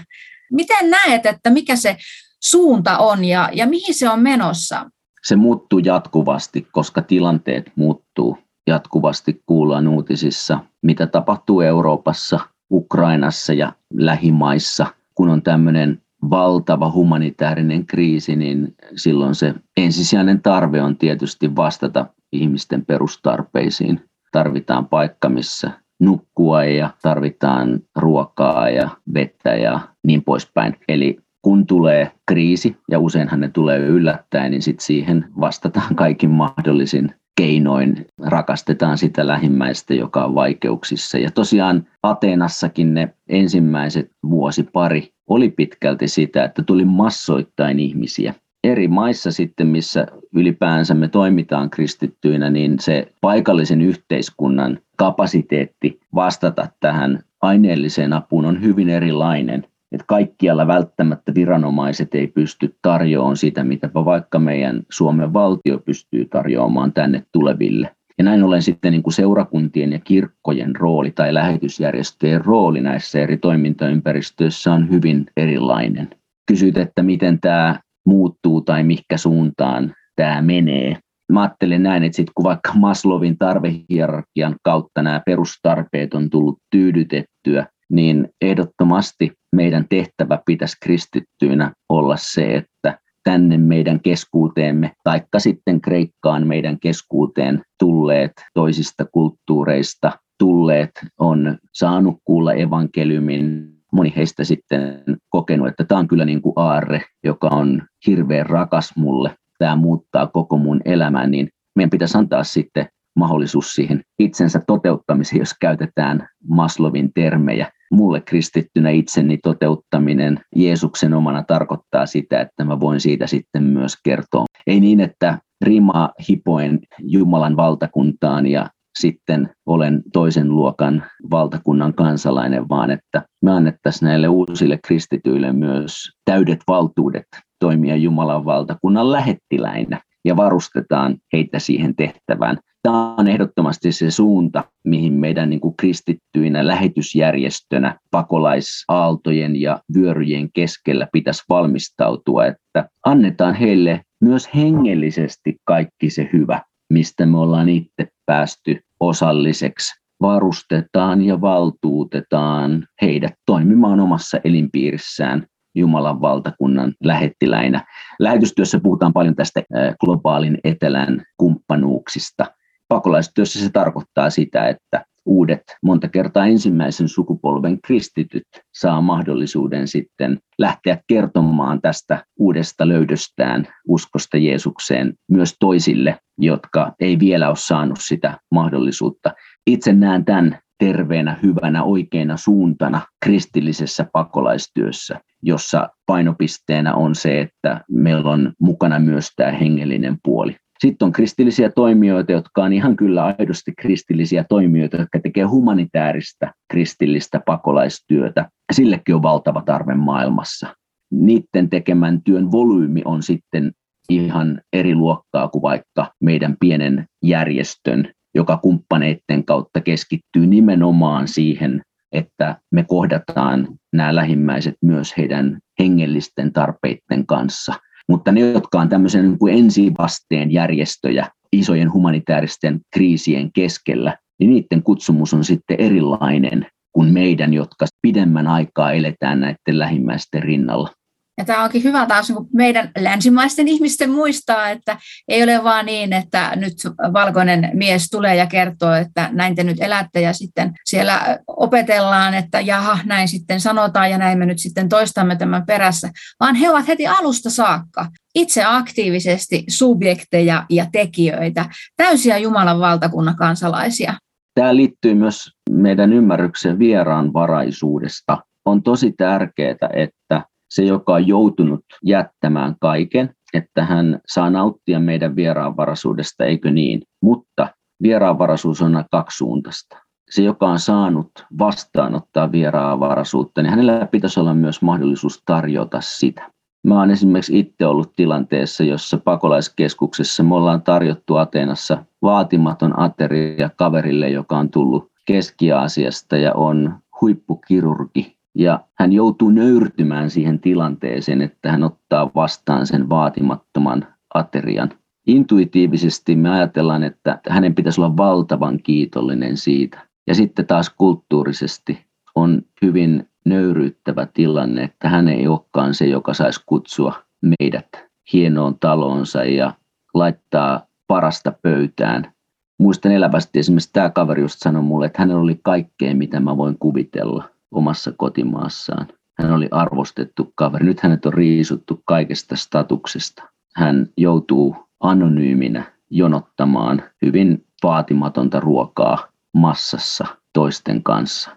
[0.51, 1.97] Miten näet, että mikä se
[2.43, 4.89] suunta on ja, ja mihin se on menossa?
[5.23, 8.37] Se muuttuu jatkuvasti, koska tilanteet muuttuu.
[8.67, 12.39] Jatkuvasti kuullaan uutisissa, mitä tapahtuu Euroopassa,
[12.71, 14.87] Ukrainassa ja lähimaissa.
[15.15, 22.85] Kun on tämmöinen valtava humanitaarinen kriisi, niin silloin se ensisijainen tarve on tietysti vastata ihmisten
[22.85, 24.06] perustarpeisiin.
[24.31, 30.75] Tarvitaan paikka, missä nukkua ja tarvitaan ruokaa ja vettä ja niin poispäin.
[30.87, 37.15] Eli kun tulee kriisi, ja useinhan ne tulee yllättäen, niin sitten siihen vastataan kaikin mahdollisin
[37.37, 41.17] keinoin rakastetaan sitä lähimmäistä, joka on vaikeuksissa.
[41.17, 48.33] Ja tosiaan Ateenassakin ne ensimmäiset vuosi pari oli pitkälti sitä, että tuli massoittain ihmisiä.
[48.67, 57.19] Eri maissa sitten, missä ylipäänsä me toimitaan kristittyinä, niin se paikallisen yhteiskunnan kapasiteetti vastata tähän
[57.41, 64.39] aineelliseen apuun on hyvin erilainen että kaikkialla välttämättä viranomaiset ei pysty tarjoamaan sitä, mitä vaikka
[64.39, 67.95] meidän Suomen valtio pystyy tarjoamaan tänne tuleville.
[68.17, 73.37] Ja näin ollen sitten niin kuin seurakuntien ja kirkkojen rooli tai lähetysjärjestöjen rooli näissä eri
[73.37, 76.09] toimintaympäristöissä on hyvin erilainen.
[76.47, 80.97] Kysyt, että miten tämä muuttuu tai mikä suuntaan tämä menee.
[81.31, 87.67] Mä ajattelen näin, että sit kun vaikka Maslovin tarvehierarkian kautta nämä perustarpeet on tullut tyydytettyä,
[87.89, 96.47] niin ehdottomasti meidän tehtävä pitäisi kristittyinä olla se, että tänne meidän keskuuteemme, taikka sitten Kreikkaan
[96.47, 103.76] meidän keskuuteen tulleet toisista kulttuureista tulleet on saanut kuulla evankeliumin.
[103.93, 108.93] Moni heistä sitten kokenut, että tämä on kyllä niin kuin aarre, joka on hirveän rakas
[108.95, 109.35] mulle.
[109.59, 115.53] Tämä muuttaa koko mun elämän, niin meidän pitäisi antaa sitten mahdollisuus siihen itsensä toteuttamiseen, jos
[115.61, 123.27] käytetään Maslovin termejä mulle kristittynä itseni toteuttaminen Jeesuksen omana tarkoittaa sitä, että mä voin siitä
[123.27, 124.45] sitten myös kertoa.
[124.67, 128.69] Ei niin, että rimaa hipoen Jumalan valtakuntaan ja
[129.01, 136.59] sitten olen toisen luokan valtakunnan kansalainen, vaan että me annettaisiin näille uusille kristityille myös täydet
[136.67, 137.27] valtuudet
[137.59, 142.57] toimia Jumalan valtakunnan lähettiläinä ja varustetaan heitä siihen tehtävään.
[142.83, 151.07] Tämä on ehdottomasti se suunta, mihin meidän niin kuin kristittyinä lähetysjärjestönä pakolaisaaltojen ja vyöryjen keskellä
[151.11, 158.79] pitäisi valmistautua, että annetaan heille myös hengellisesti kaikki se hyvä, mistä me ollaan itse päästy
[158.99, 160.01] osalliseksi.
[160.21, 167.85] Varustetaan ja valtuutetaan heidät toimimaan omassa elinpiirissään Jumalan valtakunnan lähettiläinä.
[168.19, 169.61] Lähetystyössä puhutaan paljon tästä
[169.99, 172.45] globaalin etelän kumppanuuksista.
[172.87, 180.99] Pakolaistyössä se tarkoittaa sitä, että uudet, monta kertaa ensimmäisen sukupolven kristityt saa mahdollisuuden sitten lähteä
[181.07, 189.33] kertomaan tästä uudesta löydöstään uskosta Jeesukseen myös toisille, jotka ei vielä ole saanut sitä mahdollisuutta.
[189.67, 198.31] Itse näen tämän terveenä, hyvänä, oikeana suuntana kristillisessä pakolaistyössä, jossa painopisteenä on se, että meillä
[198.31, 200.55] on mukana myös tämä hengellinen puoli.
[200.79, 207.41] Sitten on kristillisiä toimijoita, jotka on ihan kyllä aidosti kristillisiä toimijoita, jotka tekevät humanitaarista kristillistä
[207.45, 208.49] pakolaistyötä.
[208.71, 210.75] Sillekin on valtava tarve maailmassa.
[211.11, 213.71] Niiden tekemän työn volyymi on sitten
[214.09, 222.57] ihan eri luokkaa kuin vaikka meidän pienen järjestön, joka kumppaneiden kautta keskittyy nimenomaan siihen, että
[222.71, 227.73] me kohdataan nämä lähimmäiset myös heidän hengellisten tarpeiden kanssa–
[228.09, 234.83] mutta ne, jotka on tämmöisen niin kuin ensivasteen järjestöjä isojen humanitaaristen kriisien keskellä, niin niiden
[234.83, 240.89] kutsumus on sitten erilainen kuin meidän, jotka pidemmän aikaa eletään näiden lähimmäisten rinnalla.
[241.37, 244.97] Ja tämä onkin hyvä taas niin meidän länsimaisten ihmisten muistaa, että
[245.27, 246.73] ei ole vaan niin, että nyt
[247.13, 252.59] valkoinen mies tulee ja kertoo, että näin te nyt elätte ja sitten siellä opetellaan, että
[252.59, 256.87] jaha, näin sitten sanotaan ja näin me nyt sitten toistamme tämän perässä, vaan he ovat
[256.87, 261.65] heti alusta saakka itse aktiivisesti subjekteja ja tekijöitä,
[261.97, 264.13] täysiä Jumalan valtakunnan kansalaisia.
[264.53, 268.37] Tämä liittyy myös meidän ymmärrykseen vieraanvaraisuudesta.
[268.65, 275.35] On tosi tärkeää, että se, joka on joutunut jättämään kaiken, että hän saa nauttia meidän
[275.35, 277.01] vieraanvaraisuudesta, eikö niin?
[277.21, 277.67] Mutta
[278.03, 279.97] vieraanvaraisuus on kaksisuuntaista.
[280.29, 286.51] Se, joka on saanut vastaanottaa vieraanvaraisuutta, niin hänellä pitäisi olla myös mahdollisuus tarjota sitä.
[286.87, 294.29] Mä olen esimerkiksi itse ollut tilanteessa, jossa pakolaiskeskuksessa me ollaan tarjottu Ateenassa vaatimaton ateria kaverille,
[294.29, 301.83] joka on tullut Keski-Aasiasta ja on huippukirurgi ja hän joutuu nöyrtymään siihen tilanteeseen, että hän
[301.83, 304.89] ottaa vastaan sen vaatimattoman aterian.
[305.27, 309.99] Intuitiivisesti me ajatellaan, että hänen pitäisi olla valtavan kiitollinen siitä.
[310.27, 316.63] Ja sitten taas kulttuurisesti on hyvin nöyryyttävä tilanne, että hän ei olekaan se, joka saisi
[316.65, 317.13] kutsua
[317.59, 317.87] meidät
[318.33, 319.73] hienoon talonsa ja
[320.13, 322.33] laittaa parasta pöytään.
[322.79, 326.77] Muistan elävästi esimerkiksi tämä kaveri just sanoi mulle, että hänellä oli kaikkea, mitä mä voin
[326.79, 329.07] kuvitella– omassa kotimaassaan.
[329.33, 330.85] Hän oli arvostettu kaveri.
[330.85, 333.43] Nyt hänet on riisuttu kaikesta statuksesta.
[333.75, 341.51] Hän joutuu anonyyminä jonottamaan hyvin vaatimatonta ruokaa massassa toisten kanssa.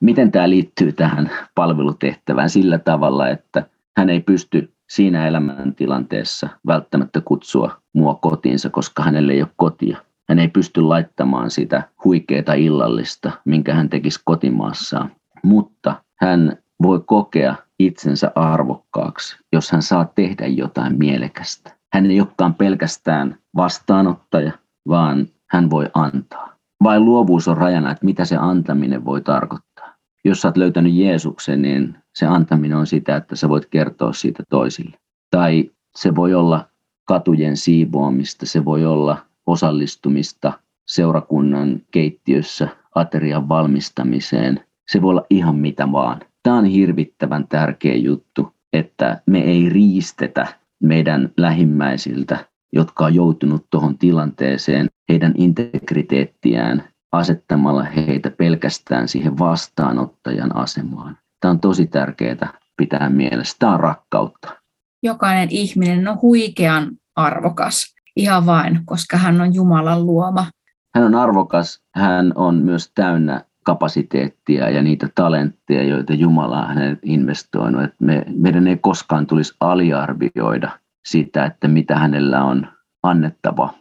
[0.00, 7.76] Miten tämä liittyy tähän palvelutehtävään sillä tavalla, että hän ei pysty siinä elämäntilanteessa välttämättä kutsua
[7.92, 9.98] mua kotiinsa, koska hänelle ei ole kotia.
[10.28, 15.10] Hän ei pysty laittamaan sitä huikeaa illallista, minkä hän tekisi kotimaassaan.
[15.42, 21.76] Mutta hän voi kokea itsensä arvokkaaksi, jos hän saa tehdä jotain mielekästä.
[21.92, 24.52] Hän ei olekaan pelkästään vastaanottaja,
[24.88, 26.56] vaan hän voi antaa.
[26.82, 29.94] Vain luovuus on rajana, että mitä se antaminen voi tarkoittaa.
[30.24, 34.42] Jos sä oot löytänyt Jeesuksen, niin se antaminen on sitä, että sä voit kertoa siitä
[34.48, 34.98] toisille.
[35.30, 36.68] Tai se voi olla
[37.04, 40.52] katujen siivoamista, se voi olla osallistumista
[40.86, 44.64] seurakunnan keittiössä aterian valmistamiseen.
[44.90, 46.20] Se voi olla ihan mitä vaan.
[46.42, 50.46] Tämä on hirvittävän tärkeä juttu, että me ei riistetä
[50.82, 61.18] meidän lähimmäisiltä, jotka on joutunut tuohon tilanteeseen, heidän integriteettiään asettamalla heitä pelkästään siihen vastaanottajan asemaan.
[61.40, 63.56] Tämä on tosi tärkeää pitää mielessä.
[63.58, 64.56] Tämä on rakkautta.
[65.02, 70.46] Jokainen ihminen on huikean arvokas ihan vain, koska hän on Jumalan luoma.
[70.94, 76.98] Hän on arvokas, hän on myös täynnä kapasiteettia ja niitä talentteja, joita Jumala on hänelle
[77.02, 77.84] investoinut.
[77.84, 82.68] Että me, meidän ei koskaan tulisi aliarvioida sitä, että mitä hänellä on
[83.02, 83.74] annettava.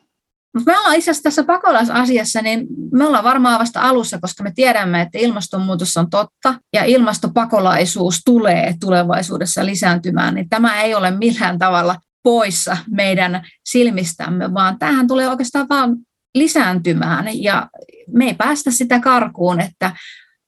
[0.53, 4.51] Mutta me ollaan itse asiassa tässä pakolaisasiassa, niin me ollaan varmaan vasta alussa, koska me
[4.55, 11.59] tiedämme, että ilmastonmuutos on totta ja ilmastopakolaisuus tulee tulevaisuudessa lisääntymään, niin tämä ei ole millään
[11.59, 15.97] tavalla poissa meidän silmistämme, vaan tähän tulee oikeastaan vaan
[16.35, 17.69] lisääntymään ja
[18.13, 19.91] me ei päästä sitä karkuun, että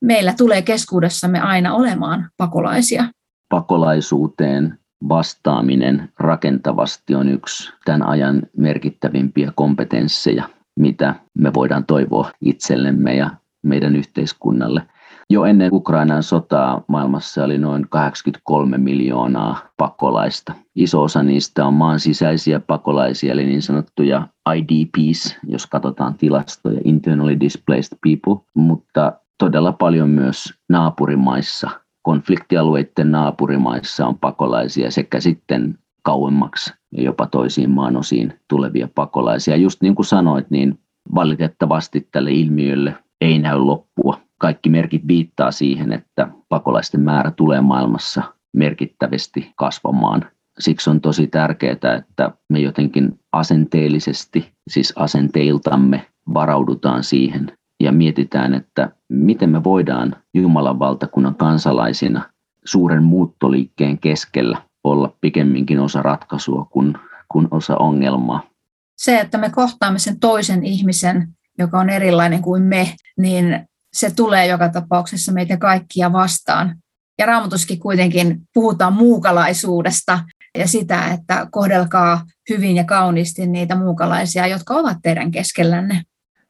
[0.02, 3.06] meillä tulee keskuudessamme aina olemaan pakolaisia.
[3.50, 10.50] Pakolaisuuteen vastaaminen rakentavasti on yksi tämän ajan merkittävimpiä kompetensseja,
[10.80, 13.30] mitä me voidaan toivoa itsellemme ja
[13.64, 14.82] meidän yhteiskunnalle.
[15.34, 20.54] Jo ennen Ukrainan sotaa maailmassa oli noin 83 miljoonaa pakolaista.
[20.76, 27.40] Iso osa niistä on maan sisäisiä pakolaisia, eli niin sanottuja IDPs, jos katsotaan tilastoja, internally
[27.40, 31.70] displaced people, mutta todella paljon myös naapurimaissa,
[32.02, 39.56] konfliktialueiden naapurimaissa on pakolaisia sekä sitten kauemmaksi ja jopa toisiin maan osiin tulevia pakolaisia.
[39.56, 40.80] Just niin kuin sanoit, niin
[41.16, 48.24] valitettavasti tälle ilmiölle ei näy loppua kaikki merkit viittaa siihen, että pakolaisten määrä tulee maailmassa
[48.54, 50.26] merkittävästi kasvamaan.
[50.60, 57.52] Siksi on tosi tärkeää, että me jotenkin asenteellisesti, siis asenteiltamme varaudutaan siihen
[57.84, 62.30] ja mietitään, että miten me voidaan Jumalan valtakunnan kansalaisina
[62.66, 66.98] suuren muuttoliikkeen keskellä olla pikemminkin osa ratkaisua kuin,
[67.32, 68.44] kuin osa ongelmaa.
[68.98, 71.28] Se, että me kohtaamme sen toisen ihmisen,
[71.60, 76.76] joka on erilainen kuin me, niin se tulee joka tapauksessa meitä kaikkia vastaan.
[77.20, 80.20] Ja raamatuskin kuitenkin puhutaan muukalaisuudesta
[80.58, 86.02] ja sitä, että kohdelkaa hyvin ja kauniisti niitä muukalaisia, jotka ovat teidän keskellänne.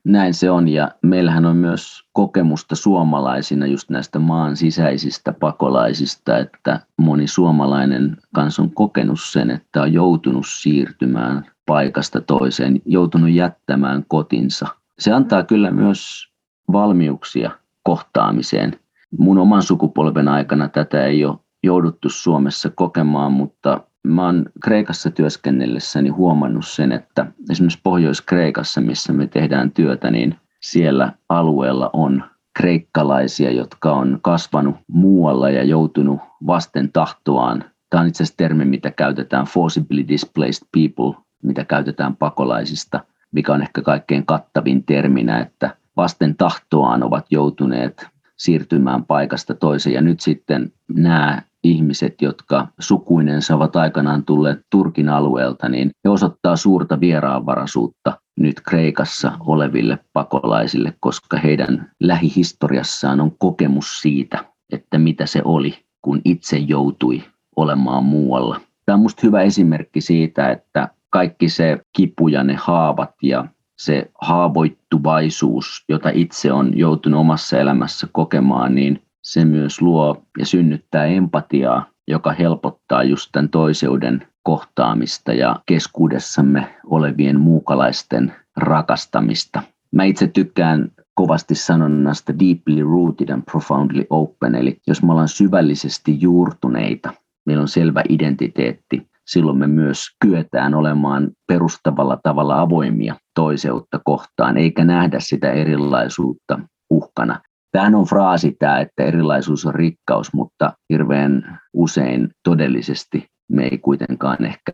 [0.06, 6.80] Näin se on ja meillähän on myös kokemusta suomalaisina just näistä maan sisäisistä pakolaisista, että
[6.98, 14.68] moni suomalainen kanssa on kokenut sen, että on joutunut siirtymään paikasta toiseen, joutunut jättämään kotinsa.
[15.00, 16.28] Se antaa kyllä myös
[16.72, 17.52] valmiuksia
[17.84, 18.80] kohtaamiseen.
[19.18, 26.10] Mun oman sukupolven aikana tätä ei ole jouduttu Suomessa kokemaan, mutta mä oon Kreikassa työskennellessäni
[26.10, 32.24] huomannut sen, että esimerkiksi Pohjois-Kreikassa, missä me tehdään työtä, niin siellä alueella on
[32.58, 37.66] kreikkalaisia, jotka on kasvanut muualla ja joutunut vasten tahtoaan.
[37.90, 43.00] Tämä on itse asiassa termi, mitä käytetään forcibly displaced people, mitä käytetään pakolaisista,
[43.34, 49.94] mikä on ehkä kaikkein kattavin terminä, että vasten tahtoaan ovat joutuneet siirtymään paikasta toiseen.
[49.94, 56.56] Ja nyt sitten nämä ihmiset, jotka sukuinensa ovat aikanaan tulleet Turkin alueelta, niin he osoittaa
[56.56, 65.42] suurta vieraanvaraisuutta nyt Kreikassa oleville pakolaisille, koska heidän lähihistoriassaan on kokemus siitä, että mitä se
[65.46, 67.24] oli, kun itse joutui
[67.56, 68.62] olemaan muualla.
[68.86, 73.46] Tämä on minusta hyvä esimerkki siitä, että kaikki se kipu ja ne haavat ja
[73.78, 81.06] se haavoittuvaisuus, jota itse on joutunut omassa elämässä kokemaan, niin se myös luo ja synnyttää
[81.06, 89.64] empatiaa, joka helpottaa just tämän toiseuden kohtaamista ja keskuudessamme olevien muukalaisten rakastamista.
[89.92, 96.22] Mä itse tykkään kovasti sanonnasta deeply rooted and profoundly open, eli jos me ollaan syvällisesti
[96.22, 97.14] juurtuneita,
[97.46, 104.84] meillä on selvä identiteetti, silloin me myös kyetään olemaan perustavalla tavalla avoimia toiseutta kohtaan, eikä
[104.84, 106.60] nähdä sitä erilaisuutta
[106.90, 107.42] uhkana.
[107.72, 114.46] Tämähän on fraasi tämä, että erilaisuus on rikkaus, mutta hirveän usein todellisesti me ei kuitenkaan
[114.46, 114.72] ehkä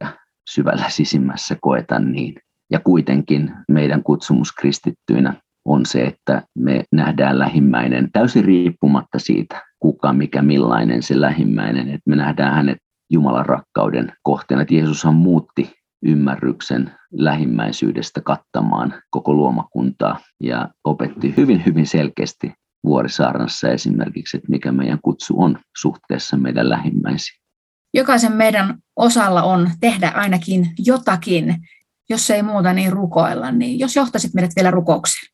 [0.49, 2.35] syvällä sisimmässä koeta niin.
[2.71, 5.33] Ja kuitenkin meidän kutsumus kristittyinä
[5.65, 12.09] on se, että me nähdään lähimmäinen täysin riippumatta siitä, kuka, mikä, millainen se lähimmäinen, että
[12.09, 12.77] me nähdään hänet
[13.09, 14.61] Jumalan rakkauden kohteena.
[14.61, 24.37] Että Jeesushan muutti ymmärryksen lähimmäisyydestä kattamaan koko luomakuntaa ja opetti hyvin, hyvin selkeästi Vuorisaarnassa esimerkiksi,
[24.37, 27.39] että mikä meidän kutsu on suhteessa meidän lähimmäisiin.
[27.93, 31.55] Jokaisen meidän osalla on tehdä ainakin jotakin,
[32.09, 33.51] jos ei muuta niin rukoilla.
[33.51, 35.33] Niin jos johtaisit meidät vielä rukoukseen.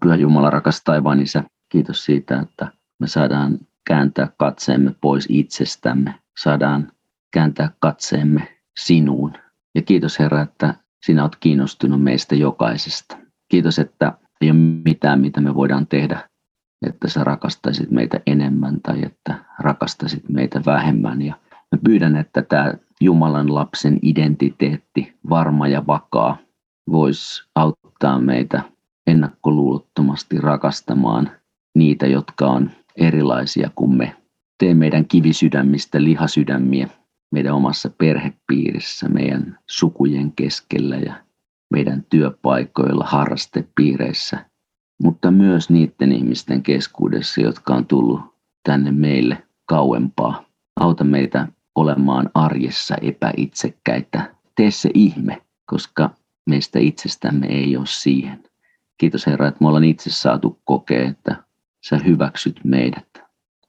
[0.00, 6.14] Pyhä Jumala, rakas taivaan isä, kiitos siitä, että me saadaan kääntää katseemme pois itsestämme.
[6.38, 6.92] Saadaan
[7.32, 9.32] kääntää katseemme sinuun.
[9.74, 10.74] Ja kiitos Herra, että
[11.06, 13.16] sinä olet kiinnostunut meistä jokaisesta.
[13.48, 16.28] Kiitos, että ei ole mitään, mitä me voidaan tehdä,
[16.86, 21.22] että sä rakastaisit meitä enemmän tai että rakastasit meitä vähemmän.
[21.22, 21.34] Ja
[21.72, 26.36] mä pyydän, että tämä Jumalan lapsen identiteetti, varma ja vakaa,
[26.90, 28.62] voisi auttaa meitä
[29.06, 31.30] ennakkoluulottomasti rakastamaan
[31.74, 34.16] niitä, jotka on erilaisia kuin me.
[34.58, 36.88] Tee meidän kivisydämistä lihasydämiä
[37.32, 41.14] meidän omassa perhepiirissä, meidän sukujen keskellä ja
[41.70, 44.46] meidän työpaikoilla, harrastepiireissä,
[45.02, 48.20] mutta myös niiden ihmisten keskuudessa, jotka on tullut
[48.64, 50.44] tänne meille kauempaa.
[50.80, 54.34] Auta meitä olemaan arjessa epäitsekkäitä.
[54.56, 56.10] Tee se ihme, koska
[56.46, 58.42] meistä itsestämme ei ole siihen.
[58.98, 61.44] Kiitos Herra, että me ollaan itse saatu kokea, että
[61.88, 63.08] sä hyväksyt meidät.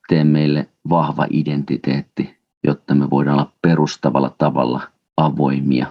[0.08, 4.80] Tee meille vahva identiteetti, jotta me voidaan olla perustavalla tavalla
[5.16, 5.86] avoimia.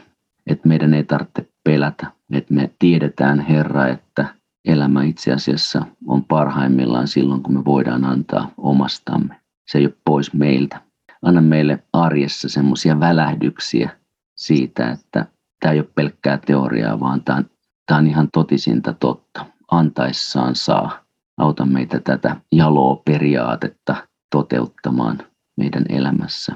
[0.48, 4.26] Että meidän ei tarvitse pelätä, että me tiedetään Herra, että
[4.66, 9.36] elämä itse asiassa on parhaimmillaan silloin, kun me voidaan antaa omastamme.
[9.68, 10.82] Se ei ole pois meiltä.
[11.22, 13.90] Anna meille arjessa semmoisia välähdyksiä
[14.36, 15.26] siitä, että
[15.60, 17.46] tämä ei ole pelkkää teoriaa, vaan tämä on
[17.86, 19.46] Tämä on ihan totisinta totta.
[19.72, 21.06] Antaessaan saa.
[21.38, 23.96] Auta meitä tätä jaloa periaatetta
[24.36, 26.56] toteuttamaan meidän elämässä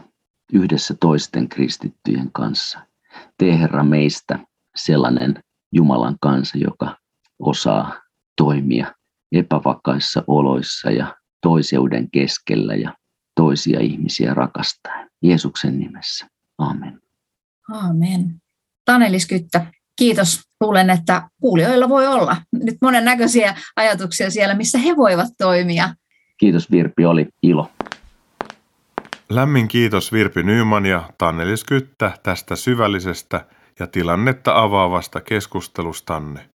[0.54, 2.80] yhdessä toisten kristittyjen kanssa.
[3.38, 4.39] Tee Herra meistä
[4.76, 6.98] sellainen Jumalan kansa, joka
[7.39, 8.02] osaa
[8.38, 8.94] toimia
[9.32, 12.94] epävakaissa oloissa ja toiseuden keskellä ja
[13.36, 15.10] toisia ihmisiä rakastaen.
[15.24, 16.28] Jeesuksen nimessä.
[16.58, 17.00] Amen.
[17.72, 18.36] Amen.
[18.86, 19.65] Tanelis Kyttä,
[19.96, 20.42] kiitos.
[20.62, 25.94] Luulen, että kuulijoilla voi olla nyt monennäköisiä ajatuksia siellä, missä he voivat toimia.
[26.39, 27.69] Kiitos Virpi, oli ilo.
[29.30, 33.45] Lämmin kiitos Virpi Nyman ja Tannelis Kyttä tästä syvällisestä
[33.80, 36.49] ja tilannetta avaavasta keskustelustanne.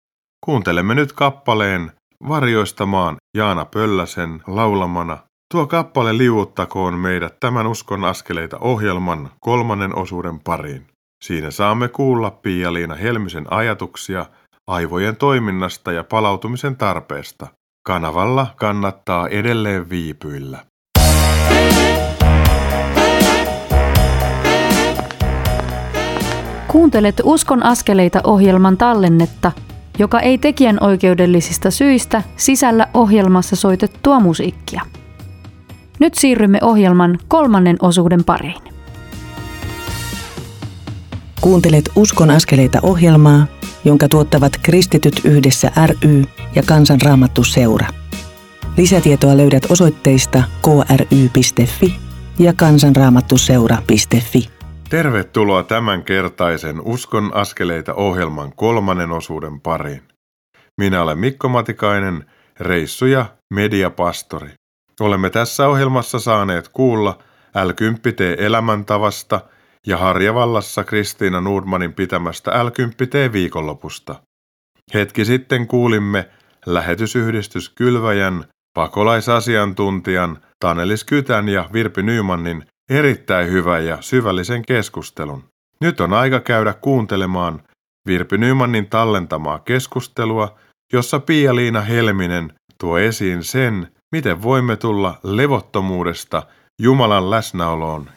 [0.45, 1.93] Kuuntelemme nyt kappaleen
[2.29, 5.19] Varjoistamaan Jaana Pölläsen laulamana.
[5.53, 10.87] Tuo kappale liuuttakoon meidät tämän uskon askeleita ohjelman kolmannen osuuden pariin.
[11.25, 14.27] Siinä saamme kuulla Pia-Liina Helmisen ajatuksia
[14.67, 17.47] aivojen toiminnasta ja palautumisen tarpeesta.
[17.87, 20.59] Kanavalla kannattaa edelleen viipyillä.
[26.69, 29.53] Kuuntelet Uskon askeleita ohjelman tallennetta,
[29.99, 34.83] joka ei tekijän oikeudellisista syistä sisällä ohjelmassa soitettua musiikkia.
[36.01, 38.63] Nyt siirrymme ohjelman kolmannen osuuden pariin.
[41.41, 43.47] Kuuntelet Uskon askeleita ohjelmaa,
[43.85, 47.87] jonka tuottavat Kristityt yhdessä ry ja Kansanraamattu seura.
[48.77, 51.95] Lisätietoa löydät osoitteista kry.fi
[52.39, 54.49] ja kansanraamattuseura.fi.
[54.89, 60.03] Tervetuloa tämänkertaisen Uskon askeleita ohjelman kolmannen osuuden pariin.
[60.79, 62.25] Minä olen Mikko Matikainen,
[62.61, 64.51] reissu- ja mediapastori.
[65.01, 67.19] Olemme tässä ohjelmassa saaneet kuulla
[67.59, 69.41] L10T elämäntavasta–
[69.87, 74.15] ja Harjavallassa Kristiina Nordmanin pitämästä L10T-viikonlopusta.
[74.95, 76.29] Hetki sitten kuulimme
[76.67, 85.45] lähetysyhdistys Kylväjän, pakolaisasiantuntijan Tanelis Kytän ja Virpi Nymanin erittäin hyvän ja syvällisen keskustelun.
[85.81, 87.63] Nyt on aika käydä kuuntelemaan
[88.07, 90.59] Virpi Nymanin tallentamaa keskustelua,
[90.93, 96.43] jossa Pia-Liina Helminen tuo esiin sen, miten voimme tulla levottomuudesta
[96.83, 98.11] Jumalan läsnäoloon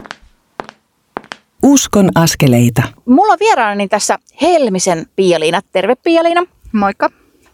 [1.63, 2.83] Uskon askeleita.
[3.05, 5.61] Mulla on vieraanani tässä Helmisen Pialiina.
[5.71, 6.43] Terve Pialiina.
[6.71, 7.09] Moikka.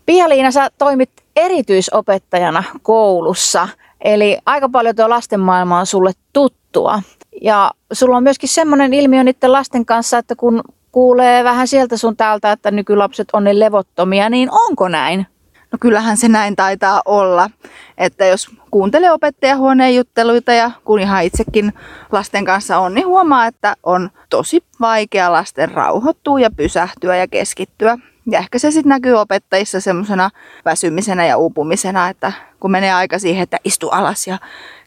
[0.05, 3.67] Pia-Liina, sä toimit erityisopettajana koulussa,
[4.01, 7.01] eli aika paljon tuo lasten maailma on sulle tuttua.
[7.41, 12.17] Ja sulla on myöskin semmoinen ilmiö niiden lasten kanssa, että kun kuulee vähän sieltä sun
[12.17, 15.27] täältä, että nykylapset on ne levottomia, niin onko näin?
[15.73, 17.49] No kyllähän se näin taitaa olla,
[17.97, 21.73] että jos kuuntelee opettajahuoneen jutteluita ja kun ihan itsekin
[22.11, 27.97] lasten kanssa on, niin huomaa, että on tosi vaikea lasten rauhoittua ja pysähtyä ja keskittyä.
[28.31, 30.29] Ja ehkä se sitten näkyy opettajissa semmoisena
[30.65, 34.37] väsymisenä ja uupumisena, että kun menee aika siihen, että istu alas ja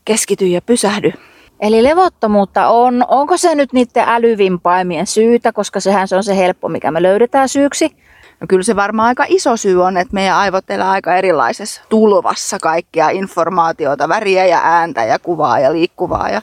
[0.04, 1.12] keskity ja pysähdy.
[1.60, 3.04] Eli levottomuutta on.
[3.08, 7.48] Onko se nyt niiden älyvimpaimien syytä, koska sehän se on se helppo, mikä me löydetään
[7.48, 8.05] syyksi?
[8.40, 12.58] No kyllä se varmaan aika iso syy on, että meidän aivot elää aika erilaisessa tulvassa
[12.58, 16.28] kaikkea informaatiota, väriä ja ääntä ja kuvaa ja liikkuvaa.
[16.28, 16.42] Ja,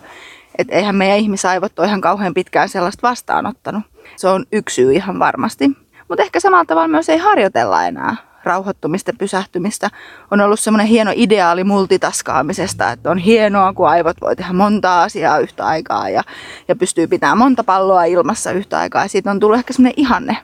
[0.57, 3.83] et eihän meidän ihmisaivot ole ihan kauhean pitkään sellaista vastaanottanut.
[4.15, 5.71] Se on yksi syy ihan varmasti.
[6.09, 9.89] Mutta ehkä samalla tavalla myös ei harjoitella enää rauhoittumista, pysähtymistä.
[10.31, 15.39] On ollut semmoinen hieno ideaali multitaskaamisesta, että on hienoa, kun aivot voi tehdä monta asiaa
[15.39, 16.23] yhtä aikaa ja,
[16.67, 19.03] ja pystyy pitämään monta palloa ilmassa yhtä aikaa.
[19.03, 20.37] Ja siitä on tullut ehkä semmoinen ihanne.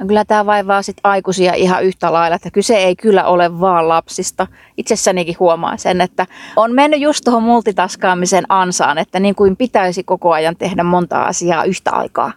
[0.00, 3.88] No kyllä tämä vaivaa sit aikuisia ihan yhtä lailla, että kyse ei kyllä ole vaan
[3.88, 4.46] lapsista.
[4.76, 6.26] Itsessänikin huomaa sen, että
[6.56, 11.64] on mennyt just tuohon multitaskaamisen ansaan, että niin kuin pitäisi koko ajan tehdä monta asiaa
[11.64, 12.32] yhtä aikaa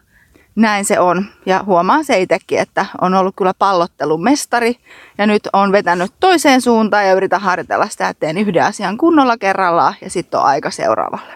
[0.55, 1.26] näin se on.
[1.45, 4.76] Ja huomaan se itsekin, että on ollut kyllä pallottelun mestari
[5.18, 9.38] ja nyt on vetänyt toiseen suuntaan ja yritän harjoitella sitä, että teen yhden asian kunnolla
[9.38, 11.34] kerrallaan ja sitten on aika seuraavalle.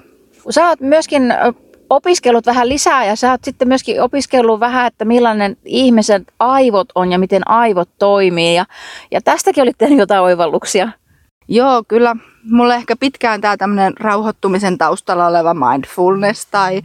[0.49, 1.33] Sä oot myöskin
[1.89, 7.11] opiskellut vähän lisää ja sä oot sitten myöskin opiskellut vähän, että millainen ihmisen aivot on
[7.11, 8.55] ja miten aivot toimii.
[8.55, 8.65] Ja,
[9.11, 10.89] ja tästäkin olit tehnyt jotain oivalluksia.
[11.47, 12.15] Joo, kyllä
[12.51, 16.81] mulle ehkä pitkään tämä tämmöinen rauhoittumisen taustalla oleva mindfulness tai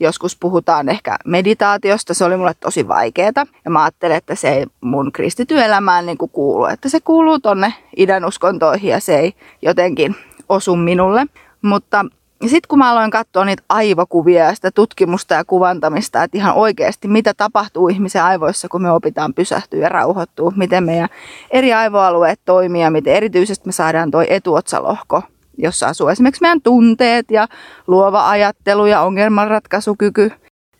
[0.00, 3.46] joskus puhutaan ehkä meditaatiosta, se oli mulle tosi vaikeeta.
[3.64, 7.74] Ja mä ajattelin, että se ei mun kristityelämään niin kuin kuulu, että se kuuluu tonne
[7.96, 9.32] idän uskontoihin ja se ei
[9.62, 10.16] jotenkin
[10.48, 11.26] osu minulle.
[11.62, 12.04] Mutta
[12.42, 17.08] sitten kun mä aloin katsoa niitä aivokuvia ja sitä tutkimusta ja kuvantamista, että ihan oikeasti
[17.08, 21.08] mitä tapahtuu ihmisen aivoissa, kun me opitaan pysähtyä ja rauhoittua, miten meidän
[21.50, 25.22] eri aivoalueet toimii ja miten erityisesti me saadaan tuo etuotsalohko,
[25.58, 27.48] jossa asuu esimerkiksi meidän tunteet ja
[27.86, 30.30] luova ajattelu ja ongelmanratkaisukyky,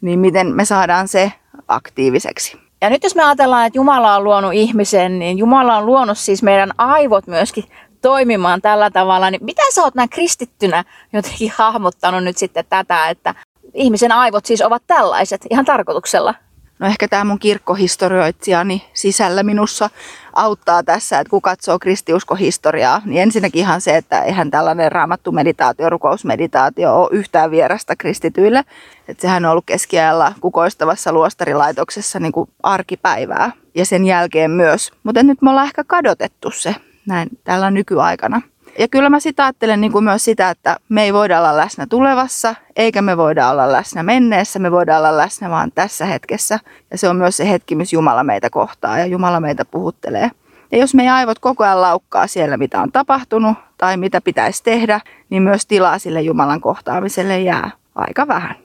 [0.00, 1.32] niin miten me saadaan se
[1.68, 2.58] aktiiviseksi.
[2.80, 6.42] Ja nyt jos me ajatellaan, että Jumala on luonut ihmisen, niin Jumala on luonut siis
[6.42, 7.64] meidän aivot myöskin
[8.06, 13.34] toimimaan tällä tavalla, niin mitä sä oot näin kristittynä jotenkin hahmottanut nyt sitten tätä, että
[13.74, 16.34] ihmisen aivot siis ovat tällaiset ihan tarkoituksella?
[16.78, 19.90] No ehkä tämä mun kirkkohistorioitsijani sisällä minussa
[20.32, 25.90] auttaa tässä, että kun katsoo kristiuskohistoriaa, niin ensinnäkin ihan se, että eihän tällainen raamattu meditaatio,
[25.90, 28.64] rukousmeditaatio ole yhtään vierasta kristityille.
[29.08, 34.92] Että sehän on ollut keskiajalla kukoistavassa luostarilaitoksessa niin kuin arkipäivää ja sen jälkeen myös.
[35.02, 36.74] Mutta nyt me ollaan ehkä kadotettu se
[37.06, 38.42] näin tällä nykyaikana.
[38.78, 41.86] Ja kyllä mä sitä ajattelen niin kuin myös sitä, että me ei voida olla läsnä
[41.86, 46.58] tulevassa, eikä me voida olla läsnä menneessä, me voidaan olla läsnä vaan tässä hetkessä.
[46.90, 50.30] Ja se on myös se hetki, missä Jumala meitä kohtaa ja Jumala meitä puhuttelee.
[50.72, 55.00] Ja jos meidän aivot koko ajan laukkaa siellä, mitä on tapahtunut tai mitä pitäisi tehdä,
[55.30, 58.56] niin myös tilaa sille Jumalan kohtaamiselle jää aika vähän.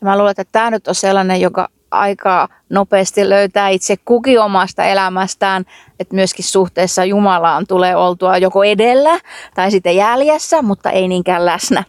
[0.00, 5.64] Mä luulen, että tämä nyt on sellainen, joka aika nopeasti löytää itse kukin omasta elämästään,
[6.00, 9.20] että myöskin suhteessa Jumalaan tulee oltua joko edellä
[9.54, 11.84] tai sitten jäljessä, mutta ei niinkään läsnä.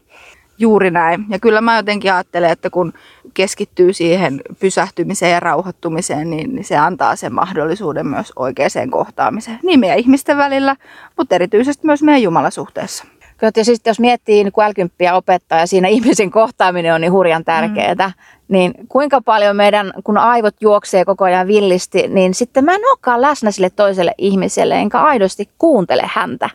[0.58, 1.26] Juuri näin.
[1.30, 2.94] Ja kyllä mä jotenkin ajattelen, että kun
[3.34, 9.60] keskittyy siihen pysähtymiseen ja rauhoittumiseen, niin se antaa sen mahdollisuuden myös oikeaan kohtaamiseen.
[9.64, 10.76] Niin meidän ihmisten välillä,
[11.18, 13.06] mutta erityisesti myös meidän Jumalasuhteessa.
[13.40, 17.46] Kyllä, ja siis jos miettii niin L10 opettaa ja siinä ihmisen kohtaaminen on niin hurjan
[17.46, 18.14] tärkeää, mm.
[18.48, 23.22] niin kuinka paljon meidän, kun aivot juoksee koko ajan villisti, niin sitten mä en olekaan
[23.22, 26.50] läsnä sille toiselle ihmiselle, enkä aidosti kuuntele häntä.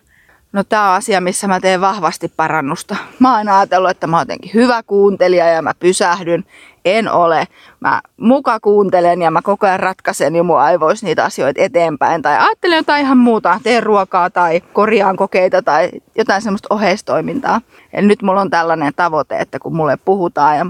[0.55, 2.97] No tämä on asia, missä mä teen vahvasti parannusta.
[3.19, 6.45] Mä oon ajatellut, että mä oon jotenkin hyvä kuuntelija ja mä pysähdyn.
[6.85, 7.49] En ole.
[7.81, 12.23] Mä muka kuuntelen ja mä koko ajan ratkaisen jo mun aivoissa niitä asioita eteenpäin.
[12.23, 17.61] Tai ajattelen jotain ihan muuta, teen ruokaa tai korjaan kokeita tai jotain semmoista oheistoimintaa.
[17.93, 20.67] Eli nyt mulla on tällainen tavoite, että kun mulle puhutaan ja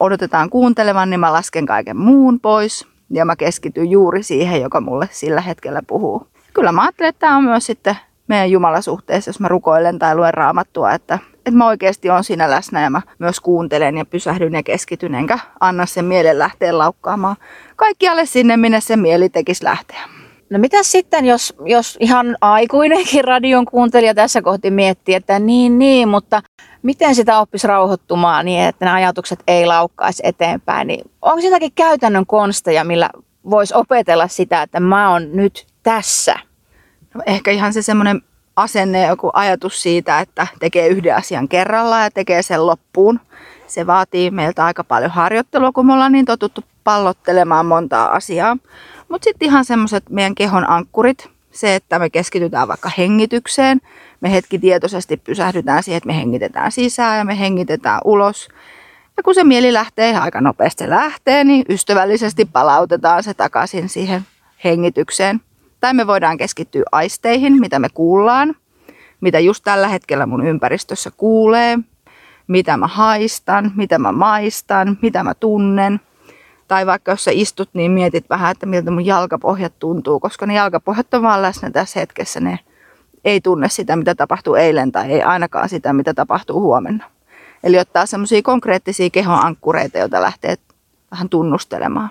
[0.00, 2.86] odotetaan kuuntelevan, niin mä lasken kaiken muun pois.
[3.10, 6.26] Ja mä keskityn juuri siihen, joka mulle sillä hetkellä puhuu.
[6.52, 7.96] Kyllä mä ajattelen, että tämä on myös sitten
[8.28, 12.82] meidän Jumalasuhteessa, jos mä rukoilen tai luen raamattua, että, että mä oikeasti on siinä läsnä
[12.82, 17.36] ja mä myös kuuntelen ja pysähdyn ja keskityn, enkä anna sen mielen lähteä laukkaamaan
[17.76, 20.00] kaikkialle sinne, minne se mieli tekisi lähteä.
[20.50, 26.08] No mitä sitten, jos, jos ihan aikuinenkin radion kuuntelija tässä kohti miettii, että niin, niin,
[26.08, 26.42] mutta
[26.82, 32.26] miten sitä oppisi rauhoittumaan niin, että ne ajatukset ei laukkaisi eteenpäin, niin onko jotakin käytännön
[32.26, 33.10] konsteja, millä
[33.50, 36.34] voisi opetella sitä, että mä oon nyt tässä?
[37.26, 38.22] Ehkä ihan se semmoinen
[38.56, 43.20] asenne, joku ajatus siitä, että tekee yhden asian kerrallaan ja tekee sen loppuun.
[43.66, 48.56] Se vaatii meiltä aika paljon harjoittelua, kun me ollaan niin totuttu pallottelemaan montaa asiaa.
[49.08, 53.80] Mutta sitten ihan semmoiset meidän kehon ankkurit, se, että me keskitytään vaikka hengitykseen,
[54.20, 58.48] me hetki tietoisesti pysähdytään siihen, että me hengitetään sisään ja me hengitetään ulos.
[59.16, 64.22] Ja kun se mieli lähtee, aika nopeasti lähtee, niin ystävällisesti palautetaan se takaisin siihen
[64.64, 65.40] hengitykseen.
[65.84, 68.54] Tai me voidaan keskittyä aisteihin, mitä me kuullaan,
[69.20, 71.78] mitä just tällä hetkellä mun ympäristössä kuulee,
[72.46, 76.00] mitä mä haistan, mitä mä maistan, mitä mä tunnen.
[76.68, 80.54] Tai vaikka jos sä istut, niin mietit vähän, että miltä mun jalkapohjat tuntuu, koska ne
[80.54, 82.40] jalkapohjat on vaan läsnä tässä hetkessä.
[82.40, 82.58] Ne
[83.24, 87.04] ei tunne sitä, mitä tapahtuu eilen tai ei ainakaan sitä, mitä tapahtuu huomenna.
[87.64, 90.56] Eli ottaa semmoisia konkreettisia kehon ankkureita, joita lähtee
[91.10, 92.10] vähän tunnustelemaan.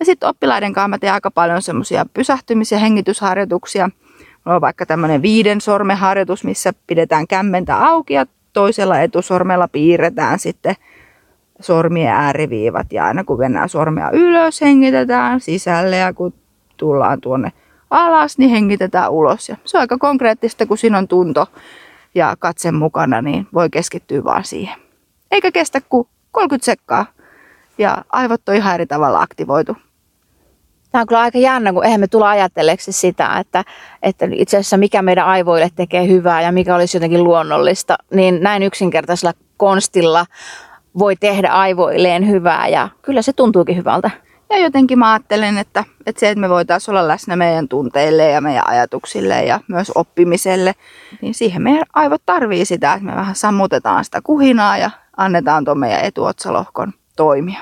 [0.00, 3.90] Ja sitten oppilaiden kanssa mä teen aika paljon semmoisia pysähtymis- ja hengitysharjoituksia.
[4.44, 10.38] Mulla on vaikka tämmöinen viiden sormen harjoitus, missä pidetään kämmentä auki ja toisella etusormella piirretään
[10.38, 10.74] sitten
[11.60, 12.92] sormien ääriviivat.
[12.92, 16.34] Ja aina kun mennään sormea ylös, hengitetään sisälle ja kun
[16.76, 17.52] tullaan tuonne
[17.90, 19.48] alas, niin hengitetään ulos.
[19.48, 21.46] Ja se on aika konkreettista, kun siinä on tunto
[22.14, 24.78] ja katse mukana, niin voi keskittyä vaan siihen.
[25.30, 27.06] Eikä kestä kuin 30 sekkaa
[27.78, 29.76] ja aivot on ihan eri tavalla aktivoitu.
[30.94, 33.64] Tämä on kyllä aika jännä, kun eihän me tulla ajatelleeksi sitä, että,
[34.02, 38.62] että itse asiassa mikä meidän aivoille tekee hyvää ja mikä olisi jotenkin luonnollista, niin näin
[38.62, 40.26] yksinkertaisella konstilla
[40.98, 44.10] voi tehdä aivoilleen hyvää ja kyllä se tuntuukin hyvältä.
[44.50, 48.40] Ja jotenkin mä ajattelen, että, että se, että me voitaisiin olla läsnä meidän tunteille ja
[48.40, 50.74] meidän ajatuksille ja myös oppimiselle,
[51.20, 55.78] niin siihen meidän aivot tarvii sitä, että me vähän sammutetaan sitä kuhinaa ja annetaan tuon
[55.78, 57.60] meidän etuotsalohkon toimia.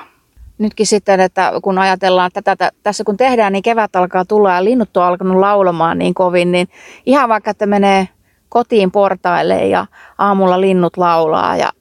[0.59, 4.65] Nytkin sitten, että kun ajatellaan, että tätä, tässä kun tehdään, niin kevät alkaa tulla ja
[4.65, 6.69] linnut on alkanut laulamaan niin kovin, niin
[7.07, 8.09] ihan vaikka, että menee
[8.49, 9.87] kotiin portaille ja
[10.19, 11.73] aamulla linnut laulaa ja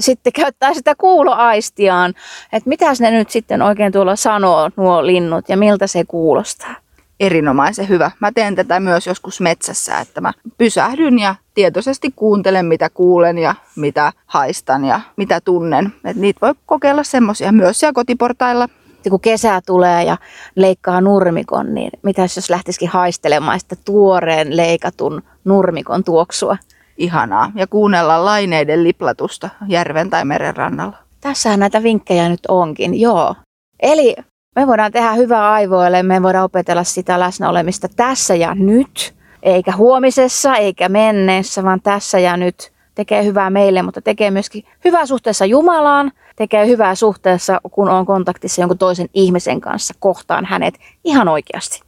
[0.00, 2.14] sitten käyttää sitä kuuloaistiaan,
[2.52, 6.74] että mitä ne nyt sitten oikein tuolla sanoo, nuo linnut, ja miltä se kuulostaa.
[7.20, 8.10] Erinomaisen hyvä.
[8.20, 13.54] Mä teen tätä myös joskus metsässä, että mä pysähdyn ja tietoisesti kuuntelen, mitä kuulen ja
[13.76, 15.92] mitä haistan ja mitä tunnen.
[16.04, 18.68] Et niitä voi kokeilla semmoisia myös siellä kotiportailla.
[19.04, 20.16] Ja kun kesä tulee ja
[20.56, 26.56] leikkaa nurmikon, niin mitä jos lähtisikin haistelemaan sitä tuoreen leikatun nurmikon tuoksua?
[26.98, 30.96] ihanaa ja kuunnella laineiden liplatusta järven tai meren rannalla.
[31.20, 33.34] Tässähän näitä vinkkejä nyt onkin, joo.
[33.80, 34.16] Eli
[34.56, 40.56] me voidaan tehdä hyvää aivoille, me voidaan opetella sitä läsnäolemista tässä ja nyt, eikä huomisessa
[40.56, 42.72] eikä menneessä, vaan tässä ja nyt.
[42.94, 48.62] Tekee hyvää meille, mutta tekee myöskin hyvää suhteessa Jumalaan, tekee hyvää suhteessa, kun on kontaktissa
[48.62, 51.82] jonkun toisen ihmisen kanssa, kohtaan hänet ihan oikeasti.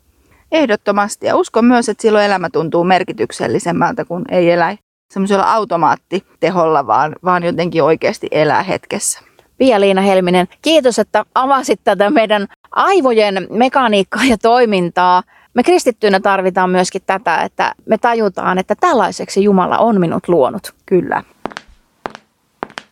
[0.53, 1.27] Ehdottomasti.
[1.27, 4.77] Ja uskon myös, että silloin elämä tuntuu merkityksellisemmältä, kun ei elä
[5.11, 9.28] semmoisella automaattiteholla, vaan, vaan jotenkin oikeasti elää hetkessä.
[9.59, 15.23] Pia-Liina Helminen, kiitos, että avasit tätä meidän aivojen mekaniikkaa ja toimintaa.
[15.55, 20.75] Me kristittyinä tarvitaan myöskin tätä, että me tajutaan, että tällaiseksi Jumala on minut luonut.
[20.87, 21.23] Kyllä.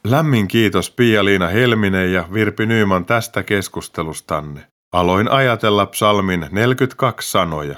[0.05, 4.61] Lämmin kiitos Pia-Liina Helminen ja Virpi Nyyman tästä keskustelustanne.
[4.93, 7.77] Aloin ajatella psalmin 42 sanoja.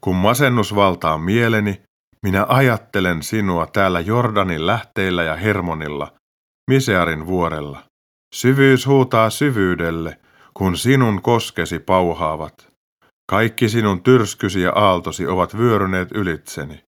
[0.00, 1.82] Kun masennus valtaa mieleni,
[2.22, 6.12] minä ajattelen sinua täällä Jordanin lähteillä ja Hermonilla,
[6.70, 7.82] Misearin vuorella.
[8.34, 10.18] Syvyys huutaa syvyydelle,
[10.54, 12.68] kun sinun koskesi pauhaavat.
[13.30, 16.84] Kaikki sinun tyrskysi ja aaltosi ovat vyöryneet ylitseni.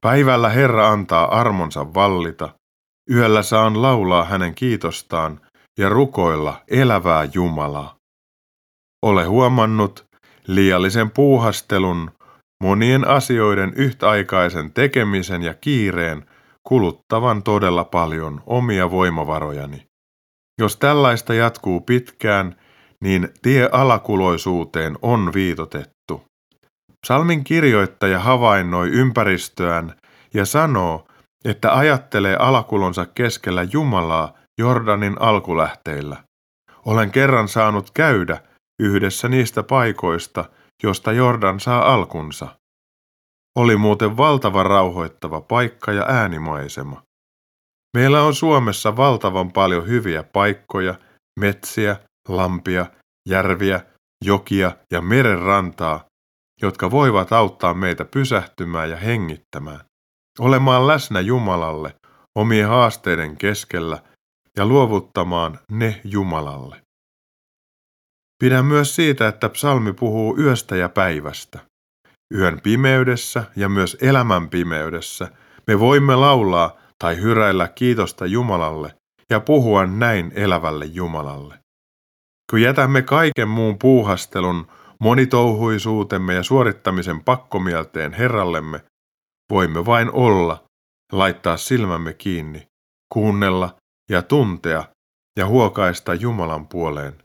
[0.00, 2.48] Päivällä Herra antaa armonsa vallita,
[3.10, 5.40] yöllä saan laulaa hänen kiitostaan
[5.78, 7.96] ja rukoilla elävää Jumalaa.
[9.02, 10.04] Ole huomannut
[10.46, 12.10] liiallisen puuhastelun,
[12.62, 16.26] monien asioiden yhtäaikaisen tekemisen ja kiireen
[16.68, 19.86] kuluttavan todella paljon omia voimavarojani.
[20.60, 22.56] Jos tällaista jatkuu pitkään,
[23.02, 26.22] niin tie alakuloisuuteen on viitotettu.
[27.06, 29.94] Psalmin kirjoittaja havainnoi ympäristöään
[30.34, 31.06] ja sanoo,
[31.44, 36.16] että ajattelee alakulonsa keskellä Jumalaa Jordanin alkulähteillä.
[36.84, 38.40] Olen kerran saanut käydä
[38.82, 40.44] yhdessä niistä paikoista,
[40.82, 42.48] josta Jordan saa alkunsa.
[43.58, 47.02] Oli muuten valtava rauhoittava paikka ja äänimaisema.
[47.96, 50.94] Meillä on Suomessa valtavan paljon hyviä paikkoja,
[51.40, 51.96] metsiä,
[52.28, 52.86] lampia,
[53.28, 53.80] järviä,
[54.24, 56.04] jokia ja merenrantaa,
[56.62, 59.80] jotka voivat auttaa meitä pysähtymään ja hengittämään,
[60.38, 61.94] olemaan läsnä Jumalalle
[62.38, 64.02] omien haasteiden keskellä
[64.56, 66.80] ja luovuttamaan ne Jumalalle.
[68.38, 71.58] Pidän myös siitä, että psalmi puhuu yöstä ja päivästä.
[72.34, 75.28] Yön pimeydessä ja myös elämän pimeydessä
[75.66, 78.94] me voimme laulaa tai hyräillä kiitosta Jumalalle
[79.30, 81.58] ja puhua näin elävälle Jumalalle.
[82.50, 84.66] Kun jätämme kaiken muun puuhastelun,
[85.00, 88.80] monitouhuisuutemme ja suorittamisen pakkomielteen Herrallemme,
[89.50, 90.64] voimme vain olla,
[91.12, 92.66] laittaa silmämme kiinni,
[93.12, 93.74] kuunnella
[94.10, 94.84] ja tuntea
[95.38, 97.22] ja huokaista Jumalan puoleen,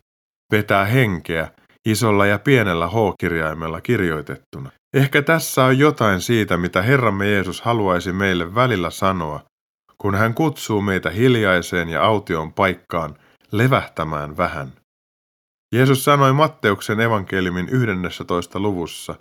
[0.51, 1.51] vetää henkeä
[1.85, 4.71] isolla ja pienellä H-kirjaimella kirjoitettuna.
[4.93, 9.43] Ehkä tässä on jotain siitä, mitä Herramme Jeesus haluaisi meille välillä sanoa,
[9.97, 13.15] kun hän kutsuu meitä hiljaiseen ja aution paikkaan
[13.51, 14.73] levähtämään vähän.
[15.75, 18.59] Jeesus sanoi Matteuksen evankeliumin 11.
[18.59, 19.15] luvussa,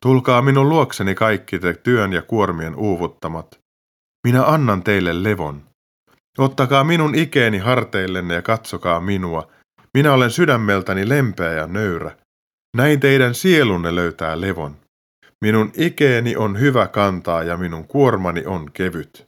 [0.00, 3.58] Tulkaa minun luokseni kaikki te työn ja kuormien uuvuttamat.
[4.26, 5.62] Minä annan teille levon.
[6.38, 9.48] Ottakaa minun ikeeni harteillenne ja katsokaa minua.
[9.94, 12.16] Minä olen sydämeltäni lempeä ja nöyrä.
[12.76, 14.76] Näin teidän sielunne löytää levon.
[15.44, 19.26] Minun ikeeni on hyvä kantaa ja minun kuormani on kevyt.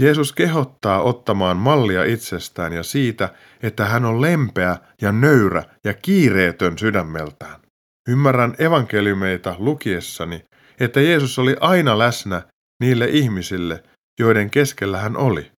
[0.00, 3.28] Jeesus kehottaa ottamaan mallia itsestään ja siitä,
[3.62, 7.60] että hän on lempeä ja nöyrä ja kiireetön sydämeltään.
[8.08, 10.44] Ymmärrän evankeliumeita lukiessani,
[10.80, 12.42] että Jeesus oli aina läsnä
[12.80, 13.82] niille ihmisille,
[14.20, 15.50] joiden keskellä hän oli.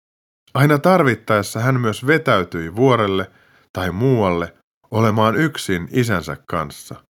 [0.55, 3.31] Aina tarvittaessa hän myös vetäytyi vuorelle
[3.73, 4.55] tai muualle
[4.91, 7.05] olemaan yksin isänsä kanssa.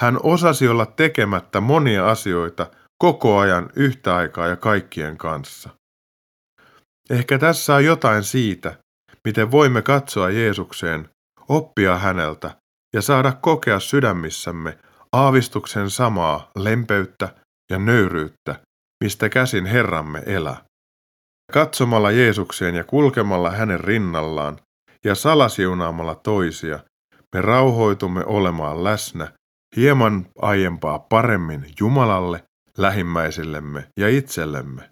[0.00, 5.70] Hän osasi olla tekemättä monia asioita koko ajan yhtä aikaa ja kaikkien kanssa.
[7.10, 8.78] Ehkä tässä on jotain siitä,
[9.24, 11.08] miten voimme katsoa Jeesukseen,
[11.48, 12.56] oppia häneltä
[12.94, 14.78] ja saada kokea sydämissämme
[15.12, 17.34] aavistuksen samaa lempeyttä
[17.70, 18.60] ja nöyryyttä,
[19.04, 20.64] mistä käsin Herramme elää.
[21.52, 24.58] Katsomalla Jeesukseen ja kulkemalla hänen rinnallaan
[25.04, 26.78] ja salasiunaamalla toisia,
[27.34, 29.32] me rauhoitumme olemaan läsnä
[29.76, 32.44] hieman aiempaa paremmin Jumalalle,
[32.78, 34.90] lähimmäisillemme ja itsellemme.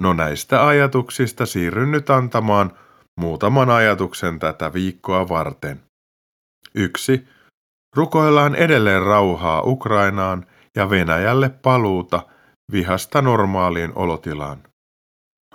[0.00, 2.72] No näistä ajatuksista siirryn nyt antamaan
[3.20, 5.82] muutaman ajatuksen tätä viikkoa varten.
[6.74, 7.28] 1.
[7.96, 10.46] Rukoillaan edelleen rauhaa Ukrainaan
[10.76, 12.22] ja Venäjälle paluuta
[12.72, 14.62] vihasta normaaliin olotilaan.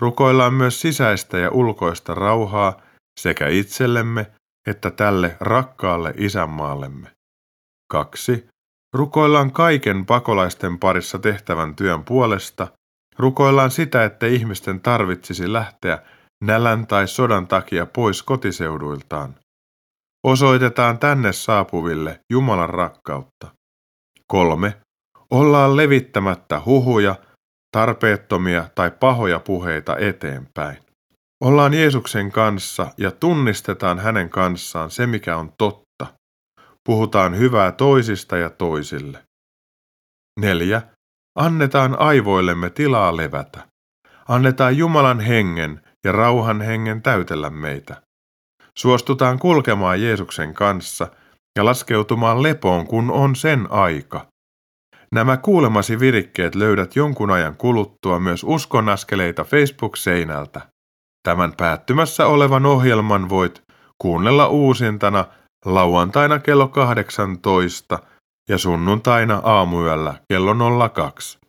[0.01, 2.82] Rukoillaan myös sisäistä ja ulkoista rauhaa
[3.20, 4.32] sekä itsellemme
[4.68, 7.11] että tälle rakkaalle isänmaallemme.
[7.91, 8.47] 2.
[8.96, 12.68] Rukoillaan kaiken pakolaisten parissa tehtävän työn puolesta
[13.18, 16.00] Rukoillaan sitä, että ihmisten tarvitsisi lähteä
[16.43, 19.36] nälän tai sodan takia pois kotiseuduiltaan.
[20.24, 23.48] Osoitetaan tänne saapuville Jumalan rakkautta.
[24.28, 24.74] Kolme.
[25.30, 27.16] Ollaan levittämättä huhuja,
[27.72, 30.78] tarpeettomia tai pahoja puheita eteenpäin.
[31.43, 35.85] Ollaan Jeesuksen kanssa ja tunnistetaan hänen kanssaan se, mikä on totta.
[36.86, 39.24] Puhutaan hyvää toisista ja toisille.
[40.40, 40.82] Neljä.
[41.36, 43.68] Annetaan aivoillemme tilaa levätä.
[44.28, 48.02] Annetaan Jumalan hengen ja rauhan hengen täytellä meitä.
[48.78, 51.08] Suostutaan kulkemaan Jeesuksen kanssa
[51.58, 54.28] ja laskeutumaan lepoon, kun on sen aika.
[55.12, 60.62] Nämä kuulemasi virikkeet löydät jonkun ajan kuluttua myös uskonaskeleita Facebook-seinältä.
[61.24, 63.62] Tämän päättymässä olevan ohjelman voit
[64.02, 65.26] kuunnella uusintana
[65.66, 67.99] lauantaina kello 18
[68.49, 71.39] ja sunnuntaina aamuyöllä kello 02.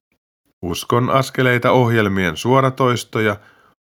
[0.63, 3.37] Uskon askeleita ohjelmien suoratoistoja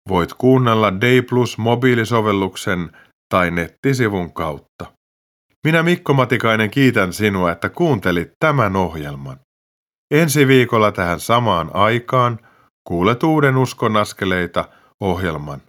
[0.08, 2.96] voit kuunnella Day Plus mobiilisovelluksen
[3.28, 4.86] tai nettisivun kautta.
[5.66, 9.40] Minä Mikko Matikainen kiitän sinua, että kuuntelit tämän ohjelman.
[10.10, 12.38] Ensi viikolla tähän samaan aikaan
[12.88, 14.68] kuulet uuden Uskon askeleita
[15.00, 15.60] ohjelman.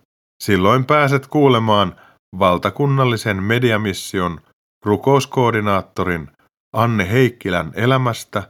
[0.44, 1.96] Silloin pääset kuulemaan
[2.40, 4.42] valtakunnallisen mediamission
[4.84, 6.28] rukouskoordinaattorin
[6.74, 8.44] Anne Heikkilän elämästä,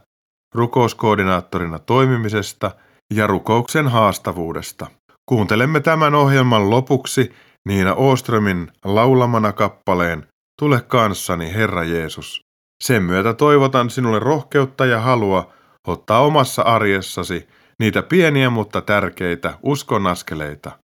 [0.54, 2.70] rukouskoordinaattorina toimimisesta
[3.14, 4.86] ja rukouksen haastavuudesta.
[5.28, 7.32] Kuuntelemme tämän ohjelman lopuksi
[7.68, 10.26] Niina Ooströmin laulamana kappaleen
[10.58, 12.40] Tule kanssani, Herra Jeesus.
[12.84, 15.52] Sen myötä toivotan sinulle rohkeutta ja halua
[15.86, 17.48] ottaa omassa arjessasi
[17.80, 20.78] niitä pieniä mutta tärkeitä uskonaskeleita.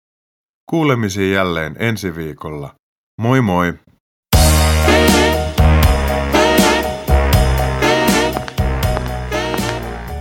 [0.70, 2.74] Kuulemisiin jälleen ensi viikolla.
[3.22, 3.74] Moi moi!